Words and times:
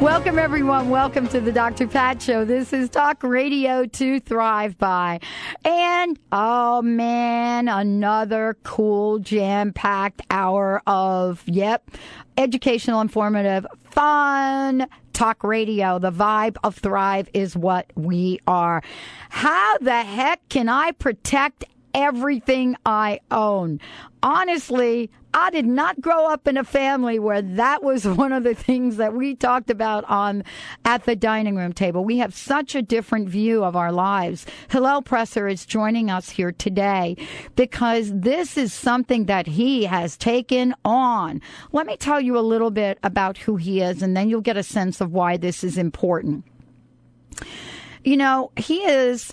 Welcome, 0.00 0.38
everyone. 0.38 0.90
Welcome 0.90 1.26
to 1.26 1.40
the 1.40 1.50
Dr. 1.50 1.88
Pat 1.88 2.22
Show. 2.22 2.44
This 2.44 2.72
is 2.72 2.88
Talk 2.88 3.20
Radio 3.24 3.84
to 3.84 4.20
Thrive 4.20 4.78
By. 4.78 5.18
And, 5.64 6.16
oh 6.30 6.82
man, 6.82 7.66
another 7.66 8.56
cool, 8.62 9.18
jam 9.18 9.72
packed 9.72 10.22
hour 10.30 10.82
of, 10.86 11.42
yep, 11.46 11.90
educational, 12.36 13.00
informative, 13.00 13.66
fun 13.90 14.86
talk 15.14 15.42
radio. 15.42 15.98
The 15.98 16.12
vibe 16.12 16.58
of 16.62 16.76
Thrive 16.76 17.28
is 17.34 17.56
what 17.56 17.92
we 17.96 18.38
are. 18.46 18.84
How 19.30 19.78
the 19.78 20.04
heck 20.04 20.48
can 20.48 20.68
I 20.68 20.92
protect 20.92 21.64
everything 21.98 22.76
I 22.86 23.18
own. 23.30 23.80
Honestly, 24.22 25.10
I 25.38 25.50
did 25.50 25.66
not 25.66 26.00
grow 26.00 26.26
up 26.26 26.48
in 26.48 26.56
a 26.56 26.64
family 26.64 27.20
where 27.20 27.40
that 27.40 27.84
was 27.84 28.04
one 28.08 28.32
of 28.32 28.42
the 28.42 28.56
things 28.56 28.96
that 28.96 29.14
we 29.14 29.36
talked 29.36 29.70
about 29.70 30.04
on 30.08 30.42
at 30.84 31.04
the 31.04 31.14
dining 31.14 31.54
room 31.54 31.72
table. 31.72 32.04
We 32.04 32.18
have 32.18 32.34
such 32.34 32.74
a 32.74 32.82
different 32.82 33.28
view 33.28 33.62
of 33.62 33.76
our 33.76 33.92
lives. 33.92 34.46
Hillel 34.68 35.00
Presser 35.02 35.46
is 35.46 35.64
joining 35.64 36.10
us 36.10 36.28
here 36.28 36.50
today 36.50 37.16
because 37.54 38.10
this 38.12 38.58
is 38.58 38.72
something 38.72 39.26
that 39.26 39.46
he 39.46 39.84
has 39.84 40.16
taken 40.16 40.74
on. 40.84 41.40
Let 41.70 41.86
me 41.86 41.96
tell 41.96 42.20
you 42.20 42.36
a 42.36 42.40
little 42.40 42.72
bit 42.72 42.98
about 43.04 43.38
who 43.38 43.54
he 43.54 43.80
is 43.80 44.02
and 44.02 44.16
then 44.16 44.28
you'll 44.28 44.40
get 44.40 44.56
a 44.56 44.64
sense 44.64 45.00
of 45.00 45.12
why 45.12 45.36
this 45.36 45.62
is 45.62 45.78
important. 45.78 46.44
You 48.02 48.16
know, 48.16 48.50
he 48.56 48.78
is 48.78 49.32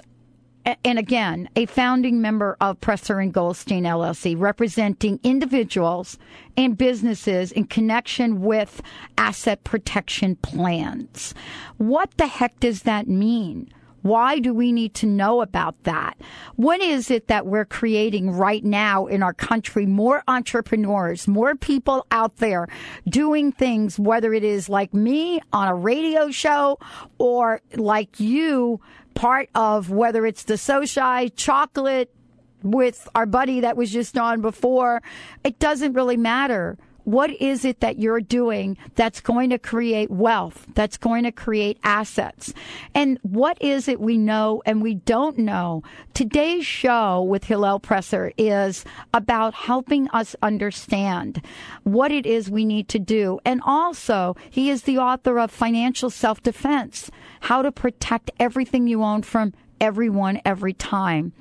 and 0.84 0.98
again, 0.98 1.48
a 1.56 1.66
founding 1.68 2.22
member 2.22 2.58
of 2.60 2.82
Presser 2.82 3.20
and 3.20 3.34
Goldstein 3.34 3.84
LLC, 3.84 4.36
representing 4.38 5.20
individuals 5.24 6.18
and 6.58 6.78
businesses 6.78 7.52
in 7.52 7.66
connection 7.66 8.42
with 8.42 8.82
asset 9.18 9.64
protection 9.64 10.36
plans. 10.38 11.36
What 11.78 12.18
the 12.18 12.28
heck 12.28 12.60
does 12.60 12.84
that 12.84 13.08
mean? 13.08 13.70
Why 14.06 14.38
do 14.38 14.54
we 14.54 14.72
need 14.72 14.94
to 14.96 15.08
know 15.08 15.42
about 15.42 15.82
that? 15.84 16.20
What 16.58 16.80
is 16.80 17.10
it 17.10 17.28
that 17.28 17.48
we're 17.48 17.66
creating 17.66 18.30
right 18.30 18.64
now 18.64 19.08
in 19.08 19.24
our 19.24 19.34
country? 19.34 19.88
More 19.88 20.22
entrepreneurs, 20.28 21.28
more 21.28 21.56
people 21.56 22.06
out 22.12 22.38
there 22.38 22.68
doing 23.10 23.52
things, 23.52 23.98
whether 23.98 24.32
it 24.32 24.44
is 24.44 24.70
like 24.70 24.94
me 24.94 25.42
on 25.52 25.68
a 25.68 25.74
radio 25.74 26.30
show 26.30 26.78
or 27.18 27.62
like 27.78 28.20
you 28.20 28.80
part 29.16 29.50
of 29.56 29.90
whether 29.90 30.26
it's 30.26 30.44
the 30.44 30.54
Xocai 30.54 31.32
chocolate 31.36 32.14
with 32.62 33.08
our 33.16 33.26
buddy 33.26 33.62
that 33.62 33.78
was 33.78 33.92
just 33.92 34.18
on 34.18 34.42
before. 34.42 35.02
It 35.44 35.58
doesn't 35.58 35.94
really 35.94 36.18
matter. 36.18 36.78
What 37.06 37.30
is 37.40 37.64
it 37.66 37.80
that 37.82 38.00
you're 38.00 38.20
doing 38.20 38.78
that's 38.96 39.22
going 39.22 39.52
to 39.52 39.60
create 39.60 40.10
wealth, 40.10 40.66
that's 40.74 40.98
going 40.98 41.24
to 41.24 41.32
create 41.32 41.78
assets? 41.84 42.52
And 42.94 43.20
what 43.22 43.62
is 43.62 43.88
it 43.88 44.00
we 44.00 44.18
know 44.18 44.64
and 44.66 44.82
we 44.82 44.96
don't 44.96 45.38
know? 45.38 45.84
Today's 46.16 46.66
show 46.66 47.22
with 47.22 47.44
Hillel 47.44 47.80
Presser 47.80 48.34
is 48.38 48.86
about 49.14 49.54
helping 49.54 50.10
us 50.10 50.36
understand 50.42 51.42
what 51.84 52.12
it 52.12 52.26
is 52.26 52.50
we 52.50 52.66
need 52.66 52.90
to 52.90 53.00
do. 53.00 53.40
And 53.46 53.62
also, 53.64 54.36
he 54.50 54.72
is 54.72 54.84
the 54.84 54.98
author 54.98 55.40
of 55.40 55.52
Financial 55.52 56.10
Self 56.10 56.42
Defense 56.42 57.12
how 57.42 57.62
to 57.62 57.72
protect 57.72 58.32
everything 58.40 58.88
you 58.88 59.04
own 59.04 59.22
from 59.22 59.54
everyone 59.80 60.42
every 60.46 60.74
time. 60.74 61.34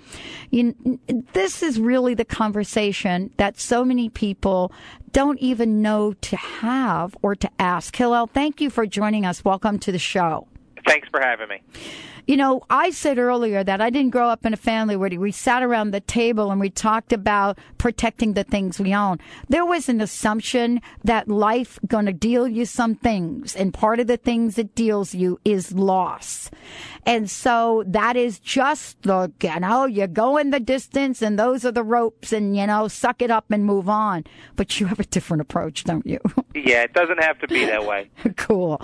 You, 0.50 0.98
this 1.32 1.62
is 1.62 1.80
really 1.80 2.14
the 2.14 2.24
conversation 2.24 3.30
that 3.36 3.58
so 3.58 3.84
many 3.84 4.08
people 4.08 4.72
don't 5.12 5.38
even 5.38 5.82
know 5.82 6.12
to 6.12 6.36
have 6.36 7.16
or 7.22 7.34
to 7.36 7.50
ask. 7.58 7.94
Hillel, 7.94 8.26
thank 8.26 8.60
you 8.60 8.70
for 8.70 8.86
joining 8.86 9.24
us. 9.24 9.44
Welcome 9.44 9.78
to 9.80 9.92
the 9.92 9.98
show. 9.98 10.48
Thanks 10.86 11.08
for 11.08 11.20
having 11.20 11.48
me. 11.48 11.62
You 12.26 12.38
know, 12.38 12.62
I 12.70 12.90
said 12.90 13.18
earlier 13.18 13.62
that 13.62 13.80
I 13.80 13.90
didn't 13.90 14.10
grow 14.10 14.28
up 14.28 14.46
in 14.46 14.54
a 14.54 14.56
family 14.56 14.96
where 14.96 15.10
we 15.10 15.30
sat 15.30 15.62
around 15.62 15.90
the 15.90 16.00
table 16.00 16.50
and 16.50 16.58
we 16.58 16.70
talked 16.70 17.12
about 17.12 17.58
protecting 17.76 18.32
the 18.32 18.44
things 18.44 18.80
we 18.80 18.94
own. 18.94 19.18
There 19.48 19.64
was 19.64 19.90
an 19.90 20.00
assumption 20.00 20.80
that 21.02 21.28
life 21.28 21.78
going 21.86 22.06
to 22.06 22.12
deal 22.12 22.48
you 22.48 22.64
some 22.64 22.94
things, 22.94 23.54
and 23.54 23.74
part 23.74 24.00
of 24.00 24.06
the 24.06 24.16
things 24.16 24.56
it 24.56 24.74
deals 24.74 25.14
you 25.14 25.38
is 25.44 25.72
loss. 25.72 26.50
And 27.06 27.30
so 27.30 27.84
that 27.86 28.16
is 28.16 28.38
just 28.38 29.02
the, 29.02 29.30
you 29.42 29.60
know, 29.60 29.84
you 29.84 30.06
go 30.06 30.38
in 30.38 30.50
the 30.50 30.60
distance 30.60 31.20
and 31.20 31.38
those 31.38 31.64
are 31.64 31.72
the 31.72 31.82
ropes 31.82 32.32
and, 32.32 32.56
you 32.56 32.66
know, 32.66 32.88
suck 32.88 33.20
it 33.20 33.30
up 33.30 33.50
and 33.50 33.64
move 33.64 33.88
on. 33.88 34.24
But 34.56 34.80
you 34.80 34.86
have 34.86 35.00
a 35.00 35.04
different 35.04 35.42
approach, 35.42 35.84
don't 35.84 36.06
you? 36.06 36.20
Yeah, 36.56 36.82
it 36.84 36.92
doesn't 36.92 37.20
have 37.20 37.40
to 37.40 37.48
be 37.48 37.64
that 37.64 37.84
way. 37.84 38.08
cool. 38.36 38.80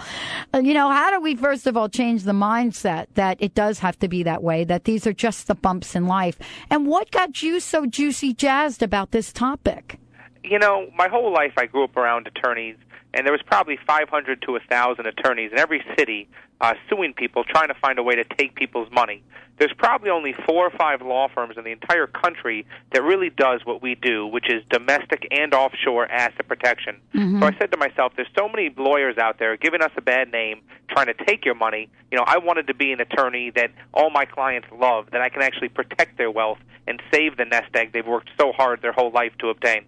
Uh, 0.52 0.58
you 0.58 0.74
know, 0.74 0.90
how 0.90 1.08
do 1.10 1.20
we 1.20 1.36
first 1.36 1.68
of 1.68 1.76
all 1.76 1.88
change 1.88 2.24
the 2.24 2.32
mindset 2.32 3.06
that 3.14 3.29
it 3.38 3.54
does 3.54 3.78
have 3.78 3.98
to 4.00 4.08
be 4.08 4.22
that 4.24 4.42
way, 4.42 4.64
that 4.64 4.84
these 4.84 5.06
are 5.06 5.12
just 5.12 5.46
the 5.46 5.54
bumps 5.54 5.94
in 5.94 6.06
life? 6.06 6.38
And 6.70 6.86
what 6.86 7.10
got 7.10 7.42
you 7.42 7.60
so 7.60 7.86
juicy 7.86 8.34
jazzed 8.34 8.82
about 8.82 9.10
this 9.10 9.32
topic? 9.32 9.98
You 10.42 10.58
know, 10.58 10.90
my 10.96 11.08
whole 11.08 11.32
life 11.32 11.52
I 11.56 11.66
grew 11.66 11.84
up 11.84 11.96
around 11.96 12.26
attorneys 12.26 12.76
and 13.12 13.26
there 13.26 13.32
was 13.32 13.42
probably 13.42 13.78
500 13.86 14.42
to 14.42 14.52
1,000 14.52 15.06
attorneys 15.06 15.52
in 15.52 15.58
every 15.58 15.84
city 15.98 16.28
uh, 16.60 16.74
suing 16.88 17.14
people, 17.14 17.42
trying 17.44 17.68
to 17.68 17.74
find 17.74 17.98
a 17.98 18.02
way 18.02 18.14
to 18.14 18.24
take 18.24 18.54
people's 18.54 18.90
money. 18.92 19.22
There's 19.58 19.72
probably 19.76 20.10
only 20.10 20.34
four 20.46 20.66
or 20.66 20.70
five 20.70 21.02
law 21.02 21.28
firms 21.34 21.56
in 21.58 21.64
the 21.64 21.72
entire 21.72 22.06
country 22.06 22.66
that 22.92 23.02
really 23.02 23.28
does 23.30 23.60
what 23.64 23.82
we 23.82 23.94
do, 23.94 24.26
which 24.26 24.48
is 24.48 24.62
domestic 24.70 25.26
and 25.30 25.52
offshore 25.52 26.10
asset 26.10 26.48
protection. 26.48 26.96
Mm-hmm. 27.14 27.40
So 27.40 27.46
I 27.46 27.56
said 27.58 27.70
to 27.72 27.76
myself, 27.76 28.12
there's 28.16 28.28
so 28.38 28.48
many 28.48 28.72
lawyers 28.76 29.18
out 29.18 29.38
there 29.38 29.56
giving 29.56 29.82
us 29.82 29.90
a 29.96 30.00
bad 30.00 30.32
name, 30.32 30.62
trying 30.88 31.06
to 31.06 31.14
take 31.26 31.44
your 31.44 31.54
money. 31.54 31.90
You 32.10 32.18
know, 32.18 32.24
I 32.26 32.38
wanted 32.38 32.68
to 32.68 32.74
be 32.74 32.92
an 32.92 33.00
attorney 33.00 33.50
that 33.56 33.70
all 33.92 34.10
my 34.10 34.24
clients 34.24 34.68
love, 34.72 35.08
that 35.12 35.20
I 35.20 35.28
can 35.28 35.42
actually 35.42 35.68
protect 35.68 36.16
their 36.16 36.30
wealth 36.30 36.58
and 36.86 37.02
save 37.12 37.36
the 37.36 37.44
nest 37.44 37.74
egg 37.74 37.92
they've 37.92 38.06
worked 38.06 38.30
so 38.40 38.52
hard 38.52 38.80
their 38.80 38.92
whole 38.92 39.10
life 39.10 39.32
to 39.40 39.48
obtain. 39.48 39.84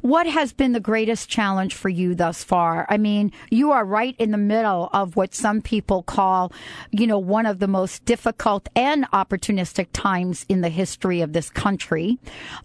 What 0.00 0.26
has 0.26 0.52
been 0.52 0.72
the 0.72 0.80
greatest 0.80 1.28
challenge 1.28 1.74
for 1.74 1.88
you 1.88 2.14
thus 2.14 2.44
far? 2.44 2.86
I 2.88 2.98
mean, 2.98 3.32
you 3.50 3.72
are 3.72 3.84
right 3.84 4.14
in 4.18 4.30
the 4.30 4.38
middle 4.38 4.90
of 4.92 5.16
what 5.16 5.34
some 5.34 5.62
people 5.62 6.02
call, 6.02 6.52
you 6.90 7.06
know, 7.06 7.18
one 7.18 7.46
of 7.46 7.58
the 7.58 7.68
most 7.68 8.04
difficult 8.04 8.68
and 8.76 9.10
opportunistic 9.12 9.88
times 9.92 10.44
in 10.48 10.60
the 10.60 10.68
history 10.68 11.20
of 11.20 11.32
this 11.32 11.50
country. 11.50 12.18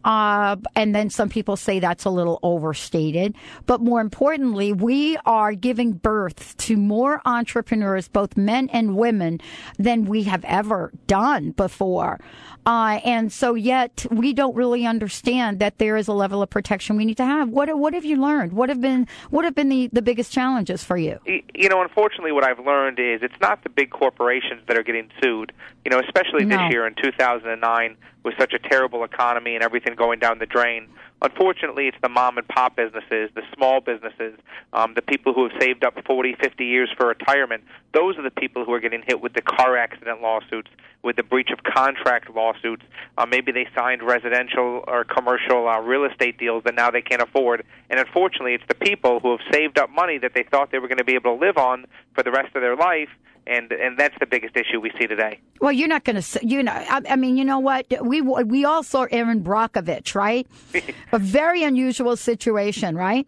Uh, 0.03 0.58
and 0.75 0.94
then 0.94 1.09
some 1.09 1.30
people 1.30 1.56
say 1.56 1.80
that's 1.80 2.06
a 2.06 2.09
little 2.09 2.40
overstated. 2.44 3.36
But 3.66 3.81
more 3.81 4.02
importantly, 4.02 4.74
we 4.74 5.18
are 5.25 5.53
giving 5.53 5.94
birth 5.94 6.58
to 6.58 6.78
more 6.78 7.22
entrepreneurs, 7.25 8.08
both 8.08 8.38
men 8.38 8.70
and 8.70 8.96
women, 8.96 9.40
than 9.78 10.06
we 10.06 10.24
have 10.24 10.44
ever 10.46 10.91
done 11.08 11.52
before. 11.52 12.20
Uh, 12.66 13.00
and 13.03 13.31
so 13.31 13.56
yet 13.56 14.06
we 14.12 14.34
don't 14.34 14.56
really 14.56 14.86
understand 14.86 15.59
that 15.59 15.80
there 15.80 15.97
is 15.97 16.08
a 16.08 16.14
level 16.14 16.41
of 16.44 16.50
protection 16.50 16.96
we 16.96 17.06
need 17.06 17.18
to 17.18 17.21
have. 17.24 17.50
What 17.50 17.78
what 17.78 17.94
have 17.94 18.06
you 18.06 18.18
learned? 18.18 18.54
What 18.54 18.70
have 18.70 18.82
been 18.82 19.08
what 19.30 19.46
have 19.46 19.56
been 19.56 19.70
the, 19.70 19.90
the 19.92 20.02
biggest 20.02 20.32
challenges 20.32 20.84
for 20.84 20.98
you? 20.98 21.20
You 21.26 21.70
know, 21.70 21.82
unfortunately, 21.82 22.32
what 22.32 22.44
I've 22.44 22.59
learned 22.59 23.00
is 23.00 23.22
it's 23.22 23.40
not 23.42 23.64
the 23.64 23.70
big 23.70 23.92
corporations 23.92 24.62
that 24.68 24.78
are 24.78 24.84
getting 24.84 25.09
sued. 25.22 25.52
You 25.86 25.92
know, 25.92 26.00
especially 26.00 26.46
no. 26.46 26.58
this 26.58 26.72
year 26.72 26.88
in 26.88 26.96
2009 27.02 27.97
with 28.23 28.35
such 28.40 28.53
a 28.53 28.59
terrible 28.59 29.03
economy 29.03 29.56
and 29.56 29.64
everything 29.64 29.96
going 29.96 30.20
down 30.20 30.40
the 30.40 30.46
drain. 30.46 30.88
Unfortunately, 31.22 31.88
it's 31.88 31.97
the 32.02 32.09
mom 32.09 32.40
and 32.40 32.47
pop 32.47 32.76
businesses, 32.76 33.29
the 33.35 33.44
small 33.56 33.79
businesses, 33.79 34.34
um, 34.73 34.94
the 34.96 35.03
people 35.03 35.34
who 35.34 35.47
have 35.47 35.62
saved 35.62 35.84
up 35.84 35.94
40, 36.06 36.35
50 36.41 36.66
years 36.66 36.90
for 36.97 37.08
retirement. 37.08 37.64
Those 37.94 38.18
are 38.18 38.23
the 38.23 38.32
people 38.32 38.66
who 38.66 38.73
are 38.73 38.79
getting 38.79 39.03
hit 39.06 39.22
with 39.22 39.34
the 39.34 39.41
car 39.41 39.78
accident 39.78 40.22
lawsuits, 40.22 40.70
with 41.03 41.18
the 41.18 41.23
breach 41.23 41.50
of 41.52 41.64
contract 41.64 42.34
lawsuits. 42.34 42.82
Uh, 43.20 43.28
maybe 43.28 43.52
they 43.52 43.68
signed 43.76 44.02
residential 44.02 44.84
or 44.88 45.03
commercial 45.03 45.68
uh, 45.68 45.79
real 45.79 46.06
estate 46.06 46.40
deals 46.40 46.64
that 46.64 46.73
now 46.73 46.90
they 46.90 47.03
can't 47.03 47.22
afford. 47.22 47.64
And 47.91 48.00
unfortunately, 48.00 48.56
it's 48.56 48.68
the 48.68 48.76
people 48.76 49.20
who 49.20 49.32
have 49.32 49.41
saved 49.53 49.78
up 49.78 49.91
money 49.91 50.18
that 50.18 50.34
they 50.34 50.44
thought 50.50 50.72
they 50.72 50.79
were 50.79 50.88
going 50.88 50.97
to 50.97 51.03
be 51.03 51.16
able 51.16 51.38
to 51.38 51.46
live 51.46 51.58
on 51.58 51.85
for 52.16 52.23
the 52.23 52.32
rest 52.32 52.56
of 52.56 52.64
their 52.64 52.76
life 52.76 53.09
and 53.52 53.72
and 53.72 53.98
that's 53.98 54.16
the 54.20 54.26
biggest 54.26 54.56
issue 54.56 54.80
we 54.80 54.92
see 55.00 55.08
today. 55.08 55.40
Well, 55.59 55.72
you're 55.72 55.88
not 55.88 56.03
going 56.03 56.22
to, 56.22 56.46
you 56.46 56.64
know, 56.64 56.72
I, 56.72 57.02
I, 57.09 57.16
mean, 57.16 57.38
you 57.38 57.46
know 57.46 57.59
what? 57.59 57.86
We 58.02 58.22
we 58.22 58.66
all 58.66 58.84
saw 58.84 59.03
Erin 59.12 59.44
Brockovich, 59.44 60.16
right? 60.16 60.48
a 61.12 61.20
very 61.20 61.64
unusual 61.64 62.16
situation, 62.16 62.96
right? 62.96 63.28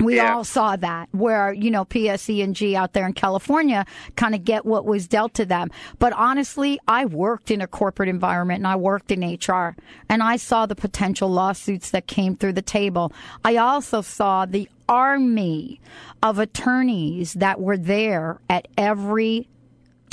We 0.00 0.16
Yeah. 0.16 0.34
all 0.34 0.44
saw 0.44 0.76
that 0.76 1.08
where, 1.12 1.52
you 1.52 1.70
know, 1.70 1.84
PSE 1.84 2.42
and 2.42 2.54
G 2.56 2.74
out 2.76 2.92
there 2.92 3.06
in 3.06 3.12
California 3.12 3.86
kind 4.16 4.34
of 4.34 4.44
get 4.44 4.66
what 4.66 4.84
was 4.84 5.06
dealt 5.06 5.32
to 5.34 5.46
them. 5.46 5.70
But 5.98 6.12
honestly, 6.12 6.78
I 6.88 7.04
worked 7.06 7.50
in 7.50 7.60
a 7.60 7.66
corporate 7.66 8.08
environment 8.08 8.58
and 8.58 8.66
I 8.66 8.76
worked 8.76 9.10
in 9.10 9.20
HR 9.22 9.76
and 10.08 10.22
I 10.22 10.36
saw 10.36 10.66
the 10.66 10.74
potential 10.74 11.28
lawsuits 11.28 11.90
that 11.92 12.06
came 12.08 12.36
through 12.36 12.54
the 12.54 12.62
table. 12.62 13.12
I 13.44 13.56
also 13.56 14.00
saw 14.02 14.44
the 14.44 14.68
army 14.88 15.80
of 16.22 16.38
attorneys 16.38 17.34
that 17.34 17.60
were 17.60 17.76
there 17.78 18.40
at 18.50 18.66
every 18.76 19.48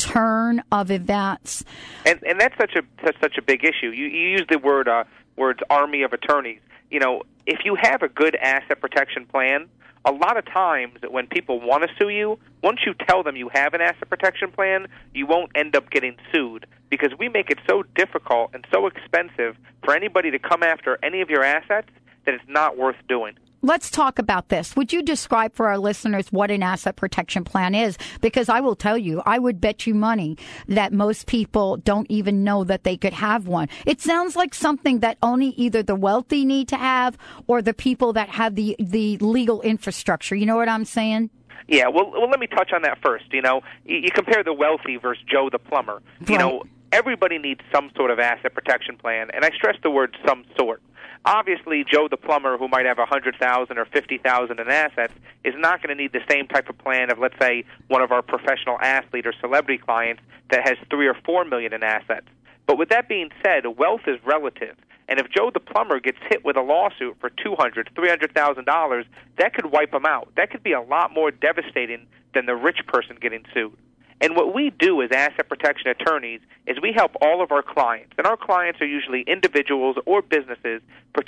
turn 0.03 0.63
of 0.71 0.91
events. 0.91 1.63
and 2.05 2.21
and 2.23 2.39
that's 2.39 2.57
such 2.57 2.75
a 2.75 2.81
that's 3.03 3.19
such 3.19 3.37
a 3.37 3.41
big 3.41 3.63
issue. 3.63 3.89
You 3.89 4.05
you 4.05 4.29
use 4.29 4.45
the 4.49 4.59
word 4.59 4.87
uh, 4.87 5.03
words 5.35 5.59
army 5.69 6.03
of 6.03 6.13
attorneys. 6.13 6.59
You 6.89 6.99
know, 6.99 7.23
if 7.45 7.59
you 7.65 7.75
have 7.81 8.03
a 8.03 8.09
good 8.09 8.35
asset 8.35 8.79
protection 8.79 9.25
plan, 9.25 9.67
a 10.05 10.11
lot 10.11 10.37
of 10.37 10.45
times 10.45 10.99
when 11.09 11.27
people 11.27 11.59
want 11.59 11.83
to 11.83 11.89
sue 11.97 12.09
you, 12.09 12.37
once 12.61 12.79
you 12.85 12.93
tell 13.07 13.23
them 13.23 13.35
you 13.35 13.49
have 13.53 13.73
an 13.73 13.81
asset 13.81 14.09
protection 14.09 14.51
plan, 14.51 14.87
you 15.13 15.25
won't 15.25 15.51
end 15.55 15.75
up 15.75 15.89
getting 15.89 16.17
sued 16.31 16.65
because 16.89 17.11
we 17.17 17.29
make 17.29 17.49
it 17.49 17.59
so 17.67 17.83
difficult 17.95 18.51
and 18.53 18.65
so 18.71 18.85
expensive 18.85 19.55
for 19.83 19.95
anybody 19.95 20.29
to 20.31 20.39
come 20.39 20.61
after 20.61 20.99
any 21.01 21.21
of 21.21 21.29
your 21.29 21.43
assets 21.43 21.89
that 22.25 22.33
it's 22.33 22.43
not 22.47 22.77
worth 22.77 22.97
doing. 23.07 23.33
Let's 23.65 23.89
talk 23.89 24.19
about 24.19 24.49
this. 24.49 24.75
Would 24.75 24.91
you 24.91 25.01
describe 25.01 25.55
for 25.55 25.69
our 25.69 25.77
listeners 25.77 26.27
what 26.33 26.51
an 26.51 26.61
asset 26.61 26.97
protection 26.97 27.45
plan 27.45 27.73
is? 27.73 27.97
Because 28.19 28.49
I 28.49 28.59
will 28.59 28.75
tell 28.75 28.97
you, 28.97 29.23
I 29.25 29.39
would 29.39 29.61
bet 29.61 29.87
you 29.87 29.93
money 29.95 30.37
that 30.67 30.91
most 30.91 31.27
people 31.27 31.77
don't 31.77 32.05
even 32.11 32.43
know 32.43 32.65
that 32.65 32.83
they 32.83 32.97
could 32.97 33.13
have 33.13 33.47
one. 33.47 33.69
It 33.85 34.01
sounds 34.01 34.35
like 34.35 34.53
something 34.53 34.99
that 34.99 35.17
only 35.23 35.47
either 35.51 35.81
the 35.81 35.95
wealthy 35.95 36.43
need 36.43 36.67
to 36.67 36.75
have 36.75 37.17
or 37.47 37.61
the 37.61 37.73
people 37.73 38.11
that 38.11 38.27
have 38.27 38.55
the, 38.55 38.75
the 38.79 39.17
legal 39.19 39.61
infrastructure. 39.61 40.35
You 40.35 40.45
know 40.45 40.57
what 40.57 40.67
I'm 40.67 40.83
saying? 40.83 41.29
Yeah, 41.69 41.87
well, 41.87 42.11
well, 42.11 42.29
let 42.29 42.41
me 42.41 42.47
touch 42.47 42.73
on 42.73 42.81
that 42.81 42.97
first. 43.01 43.31
You 43.31 43.41
know, 43.41 43.61
you, 43.85 43.95
you 43.99 44.11
compare 44.11 44.43
the 44.43 44.51
wealthy 44.53 44.97
versus 44.97 45.23
Joe 45.25 45.49
the 45.49 45.57
plumber. 45.59 46.01
You 46.27 46.35
Right. 46.35 46.39
know, 46.39 46.63
everybody 46.91 47.37
needs 47.37 47.61
some 47.73 47.91
sort 47.95 48.11
of 48.11 48.19
asset 48.19 48.53
protection 48.53 48.97
plan, 48.97 49.29
and 49.33 49.45
I 49.45 49.51
stress 49.51 49.77
the 49.81 49.89
word 49.89 50.17
"some 50.27 50.43
sort." 50.59 50.81
Obviously, 51.25 51.85
Joe 51.89 52.09
the 52.09 52.17
plumber, 52.17 52.57
who 52.57 52.67
might 52.67 52.85
have 52.85 52.99
a 52.99 53.05
hundred 53.05 53.37
thousand 53.39 53.77
or 53.77 53.85
fifty 53.85 54.17
thousand 54.17 54.59
in 54.59 54.67
assets, 54.67 55.13
is 55.45 55.53
not 55.57 55.81
going 55.81 55.95
to 55.95 56.01
need 56.01 56.11
the 56.11 56.23
same 56.29 56.47
type 56.47 56.67
of 56.67 56.77
plan 56.77 57.11
of, 57.11 57.17
let's 57.17 57.39
say, 57.39 57.63
one 57.87 58.01
of 58.01 58.11
our 58.11 58.21
professional 58.21 58.77
athlete 58.81 59.25
or 59.25 59.33
celebrity 59.39 59.81
clients 59.81 60.21
that 60.49 60.67
has 60.67 60.77
three 60.89 61.07
or 61.07 61.15
four 61.25 61.45
million 61.45 61.71
in 61.73 61.81
assets. 61.83 62.27
But 62.67 62.77
with 62.77 62.89
that 62.89 63.07
being 63.07 63.29
said, 63.43 63.65
wealth 63.77 64.01
is 64.05 64.19
relative. 64.25 64.75
And 65.07 65.19
if 65.19 65.29
Joe 65.29 65.49
the 65.53 65.59
plumber 65.59 65.99
gets 65.99 66.17
hit 66.29 66.43
with 66.43 66.57
a 66.57 66.61
lawsuit 66.61 67.17
for 67.21 67.29
two 67.29 67.55
hundred, 67.57 67.89
three 67.95 68.09
hundred 68.09 68.33
thousand 68.33 68.65
dollars, 68.65 69.05
that 69.37 69.53
could 69.53 69.67
wipe 69.67 69.93
him 69.93 70.05
out. 70.05 70.27
That 70.35 70.51
could 70.51 70.63
be 70.63 70.73
a 70.73 70.81
lot 70.81 71.13
more 71.13 71.31
devastating 71.31 72.05
than 72.33 72.47
the 72.47 72.55
rich 72.55 72.79
person 72.87 73.17
getting 73.21 73.45
sued. 73.53 73.77
And 74.21 74.37
what 74.37 74.53
we 74.53 74.69
do 74.69 75.01
as 75.01 75.11
asset 75.11 75.49
protection 75.49 75.89
attorneys 75.89 76.39
is 76.65 76.77
we 76.81 76.93
help 76.93 77.11
all 77.21 77.43
of 77.43 77.51
our 77.51 77.61
clients, 77.61 78.13
and 78.17 78.25
our 78.25 78.37
clients 78.37 78.79
are 78.79 78.85
usually 78.85 79.23
individuals 79.27 79.97
or 80.05 80.21
businesses, 80.21 80.81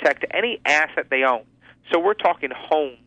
protect 0.06 0.24
any 0.34 0.60
asset 0.64 1.06
they 1.10 1.22
own. 1.24 1.44
So 1.92 1.98
we're 1.98 2.14
talking 2.14 2.50
homes, 2.54 2.98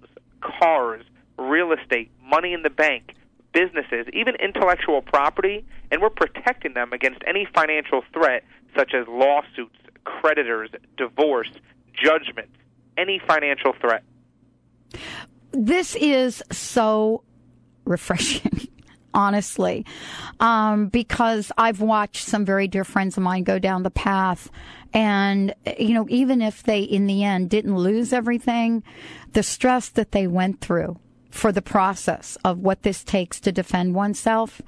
cars, 0.42 1.04
real 1.38 1.72
estate, 1.72 2.12
money 2.22 2.54
in 2.54 2.64
the 2.64 2.70
bank, 2.70 3.16
businesses, 3.54 4.08
even 4.14 4.36
intellectual 4.36 5.02
property, 5.02 5.66
and 5.92 6.02
we're 6.02 6.10
protecting 6.10 6.74
them 6.74 6.94
against 6.94 7.20
any 7.28 7.48
financial 7.54 8.04
threat 8.14 8.44
such 8.78 8.94
as 8.94 9.08
lawsuits, 9.08 9.76
creditors, 10.04 10.70
divorce, 10.98 11.50
judgments, 11.94 12.56
any 12.98 13.22
financial 13.26 13.74
threat. 13.80 14.04
This 15.52 15.96
is 15.96 16.44
so 16.52 17.24
refreshing. 17.86 18.68
Honestly, 19.14 19.86
um, 20.40 20.88
because 20.88 21.52
I've 21.58 21.82
watched 21.82 22.26
some 22.28 22.46
very 22.46 22.68
dear 22.68 22.84
friends 22.84 23.18
of 23.18 23.24
mine 23.24 23.44
go 23.44 23.58
down 23.58 23.84
the 23.84 23.90
path, 23.90 24.52
and 24.94 25.54
you 25.80 25.94
know, 25.94 26.06
even 26.10 26.42
if 26.42 26.64
they 26.64 26.82
in 26.82 27.08
the 27.08 27.24
end 27.24 27.50
didn't 27.50 27.76
lose 27.76 28.14
everything, 28.14 28.84
the 29.34 29.44
stress 29.44 29.90
that 29.90 30.12
they 30.12 30.28
went 30.28 30.62
through 30.62 31.00
for 31.32 31.52
the 31.52 31.62
process 31.62 32.38
of 32.44 32.60
what 32.60 32.84
this 32.84 33.04
takes 33.04 33.40
to 33.40 33.52
defend 33.52 33.96
oneself 33.96 34.62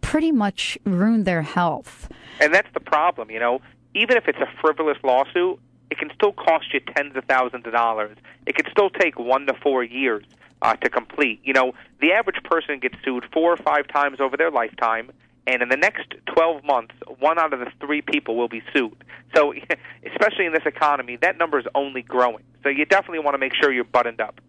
pretty 0.00 0.32
much 0.32 0.78
ruined 0.84 1.24
their 1.24 1.42
health. 1.42 2.08
And 2.40 2.54
that's 2.54 2.72
the 2.74 2.80
problem, 2.80 3.30
you 3.30 3.40
know. 3.40 3.60
Even 3.94 4.16
if 4.16 4.28
it's 4.28 4.38
a 4.38 4.48
frivolous 4.60 4.98
lawsuit, 5.02 5.58
it 5.90 5.98
can 5.98 6.10
still 6.14 6.32
cost 6.32 6.72
you 6.72 6.80
tens 6.80 7.16
of 7.16 7.24
thousands 7.24 7.66
of 7.66 7.72
dollars. 7.72 8.16
It 8.46 8.56
could 8.56 8.68
still 8.70 8.90
take 8.90 9.18
one 9.18 9.46
to 9.46 9.54
four 9.54 9.84
years 9.84 10.24
uh, 10.62 10.74
to 10.76 10.90
complete. 10.90 11.40
You 11.44 11.52
know, 11.52 11.74
the 12.00 12.12
average 12.12 12.42
person 12.44 12.78
gets 12.80 12.96
sued 13.04 13.24
four 13.32 13.52
or 13.52 13.56
five 13.56 13.88
times 13.88 14.20
over 14.20 14.36
their 14.36 14.50
lifetime, 14.50 15.10
and 15.46 15.62
in 15.62 15.68
the 15.68 15.76
next 15.76 16.14
12 16.34 16.64
months, 16.64 16.94
one 17.20 17.38
out 17.38 17.52
of 17.52 17.60
the 17.60 17.70
three 17.80 18.02
people 18.02 18.36
will 18.36 18.48
be 18.48 18.62
sued. 18.72 18.96
So, 19.34 19.54
especially 20.06 20.46
in 20.46 20.52
this 20.52 20.66
economy, 20.66 21.16
that 21.22 21.38
number 21.38 21.58
is 21.58 21.66
only 21.74 22.02
growing. 22.02 22.42
So, 22.62 22.68
you 22.68 22.84
definitely 22.84 23.20
want 23.20 23.34
to 23.34 23.38
make 23.38 23.52
sure 23.54 23.72
you're 23.72 23.84
buttoned 23.84 24.20
up. 24.20 24.40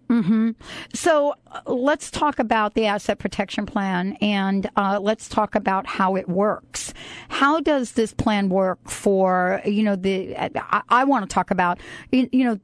So 0.93 1.35
uh, 1.47 1.61
let's 1.65 2.11
talk 2.11 2.39
about 2.39 2.73
the 2.73 2.85
asset 2.85 3.19
protection 3.19 3.65
plan 3.65 4.17
and 4.21 4.69
uh, 4.75 4.99
let's 5.01 5.27
talk 5.29 5.55
about 5.55 5.87
how 5.87 6.15
it 6.15 6.27
works. 6.27 6.93
How 7.29 7.59
does 7.59 7.93
this 7.93 8.13
plan 8.13 8.49
work 8.49 8.79
for, 8.89 9.61
you 9.65 9.83
know, 9.83 9.95
the, 9.95 10.37
I, 10.37 10.81
I 10.89 11.03
want 11.03 11.29
to 11.29 11.33
talk 11.33 11.51
about, 11.51 11.79
you, 12.11 12.29
you 12.31 12.43
know, 12.43 12.59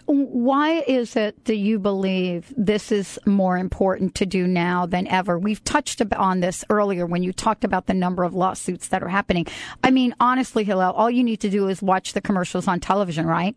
Why 0.05 0.83
is 0.87 1.15
it 1.15 1.45
that 1.45 1.55
you 1.55 1.79
believe 1.79 2.53
this 2.55 2.91
is 2.91 3.19
more 3.25 3.57
important 3.57 4.15
to 4.15 4.25
do 4.25 4.47
now 4.47 4.85
than 4.85 5.07
ever? 5.07 5.37
We've 5.37 5.63
touched 5.63 6.01
on 6.13 6.39
this 6.39 6.63
earlier 6.69 7.05
when 7.05 7.23
you 7.23 7.33
talked 7.33 7.63
about 7.63 7.87
the 7.87 7.93
number 7.93 8.23
of 8.23 8.33
lawsuits 8.33 8.87
that 8.89 9.03
are 9.03 9.09
happening. 9.09 9.45
I 9.83 9.91
mean, 9.91 10.15
honestly, 10.19 10.63
Hillel, 10.63 10.93
all 10.93 11.09
you 11.09 11.23
need 11.23 11.39
to 11.41 11.49
do 11.49 11.67
is 11.67 11.81
watch 11.81 12.13
the 12.13 12.21
commercials 12.21 12.67
on 12.67 12.79
television, 12.79 13.25
right? 13.25 13.55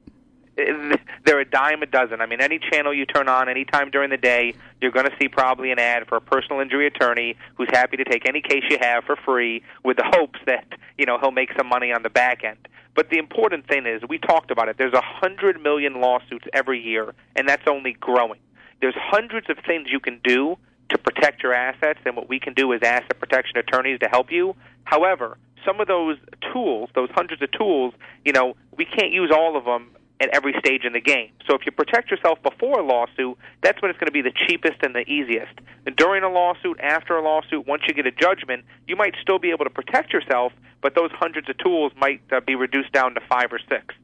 Eh, 0.58 0.96
they're 1.24 1.40
a 1.40 1.44
dime 1.44 1.82
a 1.82 1.86
dozen. 1.86 2.20
I 2.20 2.26
mean, 2.26 2.40
any 2.40 2.58
channel 2.58 2.92
you 2.92 3.06
turn 3.06 3.28
on, 3.28 3.48
any 3.48 3.64
time 3.64 3.90
during 3.90 4.10
the 4.10 4.16
day, 4.16 4.54
you're 4.80 4.90
going 4.90 5.06
to 5.06 5.14
see 5.20 5.28
probably 5.28 5.70
an 5.70 5.78
ad 5.78 6.08
for 6.08 6.16
a 6.16 6.20
personal 6.20 6.60
injury 6.60 6.86
attorney 6.86 7.36
who's 7.54 7.68
happy 7.70 7.96
to 7.98 8.04
take 8.04 8.28
any 8.28 8.40
case 8.40 8.64
you 8.68 8.78
have 8.80 9.04
for 9.04 9.16
free 9.16 9.62
with 9.84 9.96
the 9.96 10.04
hopes 10.06 10.38
that, 10.46 10.66
you 10.98 11.06
know, 11.06 11.18
he'll 11.18 11.30
make 11.30 11.50
some 11.56 11.68
money 11.68 11.92
on 11.92 12.02
the 12.02 12.10
back 12.10 12.42
end. 12.44 12.68
But 12.94 13.10
the 13.10 13.18
important 13.18 13.66
thing 13.66 13.86
is, 13.86 14.02
we 14.08 14.18
talked 14.18 14.50
about 14.50 14.68
it, 14.68 14.76
there's 14.78 14.94
a 14.94 15.02
hundred 15.02 15.62
million 15.62 16.00
lawsuits 16.00 16.46
every 16.52 16.80
year, 16.80 17.14
and 17.36 17.48
that's 17.48 17.66
only 17.68 17.92
growing. 17.92 18.40
There's 18.80 18.96
hundreds 18.96 19.48
of 19.48 19.58
things 19.66 19.88
you 19.90 20.00
can 20.00 20.20
do 20.24 20.56
to 20.90 20.98
protect 20.98 21.42
your 21.42 21.54
assets 21.54 22.00
and 22.04 22.16
what 22.16 22.28
we 22.28 22.40
can 22.40 22.52
do 22.54 22.72
as 22.72 22.80
asset 22.82 23.18
protection 23.20 23.58
attorneys 23.58 24.00
to 24.00 24.08
help 24.08 24.32
you. 24.32 24.56
However, 24.84 25.38
some 25.64 25.80
of 25.80 25.86
those 25.86 26.16
tools, 26.52 26.90
those 26.94 27.10
hundreds 27.10 27.42
of 27.42 27.50
tools, 27.52 27.94
you 28.24 28.32
know, 28.32 28.56
we 28.76 28.84
can't 28.84 29.12
use 29.12 29.30
all 29.32 29.56
of 29.56 29.64
them 29.64 29.90
at 30.20 30.28
every 30.30 30.54
stage 30.58 30.84
in 30.84 30.92
the 30.92 31.00
game. 31.00 31.30
So 31.46 31.54
if 31.54 31.62
you 31.64 31.72
protect 31.72 32.10
yourself 32.10 32.38
before 32.42 32.78
a 32.78 32.84
lawsuit, 32.84 33.38
that's 33.62 33.80
when 33.80 33.90
it's 33.90 33.98
going 33.98 34.08
to 34.08 34.12
be 34.12 34.22
the 34.22 34.34
cheapest 34.46 34.82
and 34.82 34.94
the 34.94 35.10
easiest. 35.10 35.52
And 35.86 35.96
during 35.96 36.22
a 36.22 36.28
lawsuit, 36.28 36.78
after 36.80 37.16
a 37.16 37.22
lawsuit, 37.22 37.66
once 37.66 37.82
you 37.88 37.94
get 37.94 38.06
a 38.06 38.12
judgment, 38.12 38.64
you 38.86 38.96
might 38.96 39.14
still 39.22 39.38
be 39.38 39.50
able 39.50 39.64
to 39.64 39.70
protect 39.70 40.12
yourself, 40.12 40.52
but 40.82 40.94
those 40.94 41.10
hundreds 41.12 41.48
of 41.48 41.56
tools 41.58 41.92
might 41.96 42.20
uh, 42.30 42.40
be 42.40 42.54
reduced 42.54 42.92
down 42.92 43.14
to 43.14 43.20
five 43.28 43.52
or 43.52 43.60
six. 43.68 43.94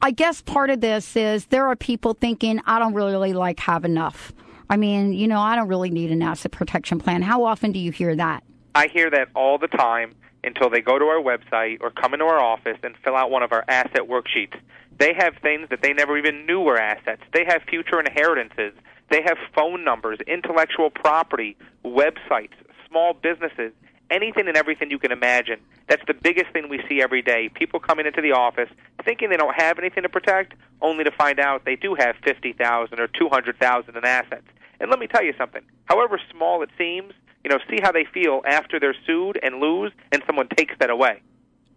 I 0.00 0.10
guess 0.10 0.42
part 0.42 0.70
of 0.70 0.80
this 0.80 1.16
is 1.16 1.46
there 1.46 1.66
are 1.66 1.76
people 1.76 2.14
thinking, 2.14 2.60
I 2.66 2.78
don't 2.78 2.94
really 2.94 3.32
like 3.32 3.60
have 3.60 3.84
enough. 3.84 4.32
I 4.70 4.76
mean, 4.76 5.12
you 5.12 5.28
know, 5.28 5.40
I 5.40 5.56
don't 5.56 5.68
really 5.68 5.90
need 5.90 6.10
an 6.10 6.22
asset 6.22 6.52
protection 6.52 6.98
plan. 6.98 7.22
How 7.22 7.44
often 7.44 7.72
do 7.72 7.78
you 7.78 7.92
hear 7.92 8.16
that? 8.16 8.42
I 8.74 8.88
hear 8.88 9.10
that 9.10 9.28
all 9.34 9.58
the 9.58 9.68
time 9.68 10.14
until 10.44 10.70
they 10.70 10.80
go 10.80 10.98
to 10.98 11.04
our 11.06 11.22
website 11.22 11.78
or 11.80 11.90
come 11.90 12.14
into 12.14 12.26
our 12.26 12.40
office 12.40 12.78
and 12.82 12.94
fill 13.04 13.16
out 13.16 13.30
one 13.30 13.42
of 13.42 13.52
our 13.52 13.64
asset 13.68 14.08
worksheets. 14.08 14.58
They 14.98 15.14
have 15.14 15.34
things 15.42 15.68
that 15.70 15.82
they 15.82 15.92
never 15.92 16.18
even 16.18 16.46
knew 16.46 16.60
were 16.60 16.78
assets. 16.78 17.22
They 17.32 17.44
have 17.46 17.62
future 17.62 18.00
inheritances. 18.00 18.72
They 19.10 19.22
have 19.22 19.36
phone 19.54 19.84
numbers, 19.84 20.18
intellectual 20.26 20.90
property, 20.90 21.56
websites, 21.84 22.54
small 22.88 23.14
businesses, 23.14 23.72
anything 24.10 24.48
and 24.48 24.56
everything 24.56 24.90
you 24.90 24.98
can 24.98 25.12
imagine. 25.12 25.60
That's 25.88 26.02
the 26.06 26.14
biggest 26.14 26.52
thing 26.52 26.68
we 26.68 26.80
see 26.88 27.02
every 27.02 27.22
day. 27.22 27.48
People 27.48 27.80
coming 27.80 28.06
into 28.06 28.20
the 28.20 28.32
office 28.32 28.68
thinking 29.04 29.30
they 29.30 29.36
don't 29.36 29.60
have 29.60 29.78
anything 29.78 30.02
to 30.04 30.08
protect, 30.08 30.54
only 30.80 31.04
to 31.04 31.10
find 31.10 31.40
out 31.40 31.64
they 31.64 31.76
do 31.76 31.94
have 31.98 32.16
50,000 32.24 33.00
or 33.00 33.08
200,000 33.08 33.96
in 33.96 34.04
assets. 34.04 34.46
And 34.80 34.90
let 34.90 34.98
me 34.98 35.06
tell 35.06 35.24
you 35.24 35.34
something. 35.36 35.62
However 35.86 36.20
small 36.30 36.62
it 36.62 36.70
seems, 36.78 37.12
you 37.44 37.50
know, 37.50 37.58
see 37.70 37.78
how 37.82 37.92
they 37.92 38.04
feel 38.04 38.42
after 38.46 38.78
they're 38.78 38.96
sued 39.06 39.38
and 39.42 39.60
lose 39.60 39.92
and 40.12 40.22
someone 40.26 40.48
takes 40.56 40.74
that 40.78 40.90
away. 40.90 41.20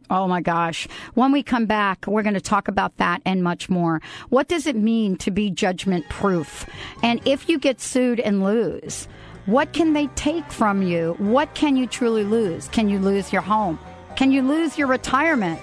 Oh 0.10 0.27
my 0.27 0.41
gosh. 0.41 0.88
When 1.15 1.31
we 1.31 1.41
come 1.41 1.65
back, 1.65 2.05
we're 2.07 2.22
going 2.22 2.36
to 2.36 2.41
talk 2.41 2.67
about 2.67 2.98
that 2.98 3.22
and 3.25 3.43
much 3.43 3.69
more. 3.69 4.01
What 4.29 4.48
does 4.48 4.67
it 4.67 4.75
mean 4.75 5.17
to 5.17 5.31
be 5.31 5.50
judgment 5.50 6.07
proof? 6.10 6.67
And 7.01 7.22
if 7.25 7.50
you 7.50 7.57
get 7.57 7.81
sued 7.81 8.19
and 8.19 8.43
lose, 8.43 9.07
what 9.48 9.74
can 9.74 9.93
they 9.93 10.07
take 10.07 10.51
from 10.51 10.84
you? 10.84 11.15
What 11.17 11.55
can 11.55 11.75
you 11.75 11.88
truly 11.88 12.24
lose? 12.24 12.67
Can 12.67 12.88
you 12.88 13.00
lose 13.00 13.34
your 13.34 13.41
home? 13.41 13.79
Can 14.15 14.31
you 14.31 14.43
lose 14.43 14.77
your 14.77 14.88
retirement? 14.88 15.60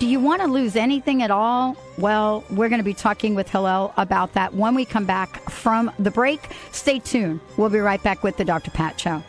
Do 0.00 0.06
you 0.06 0.18
want 0.18 0.40
to 0.40 0.48
lose 0.48 0.76
anything 0.76 1.22
at 1.22 1.30
all? 1.30 1.76
Well, 1.98 2.42
we're 2.48 2.70
going 2.70 2.78
to 2.78 2.84
be 2.84 2.94
talking 2.94 3.34
with 3.34 3.50
Hillel 3.50 3.92
about 3.98 4.32
that 4.32 4.54
when 4.54 4.74
we 4.74 4.86
come 4.86 5.04
back 5.04 5.50
from 5.50 5.92
the 5.98 6.10
break. 6.10 6.40
Stay 6.72 7.00
tuned. 7.00 7.38
We'll 7.58 7.68
be 7.68 7.80
right 7.80 8.02
back 8.02 8.22
with 8.22 8.38
the 8.38 8.44
Dr. 8.46 8.70
Pat 8.70 8.98
Show. 8.98 9.22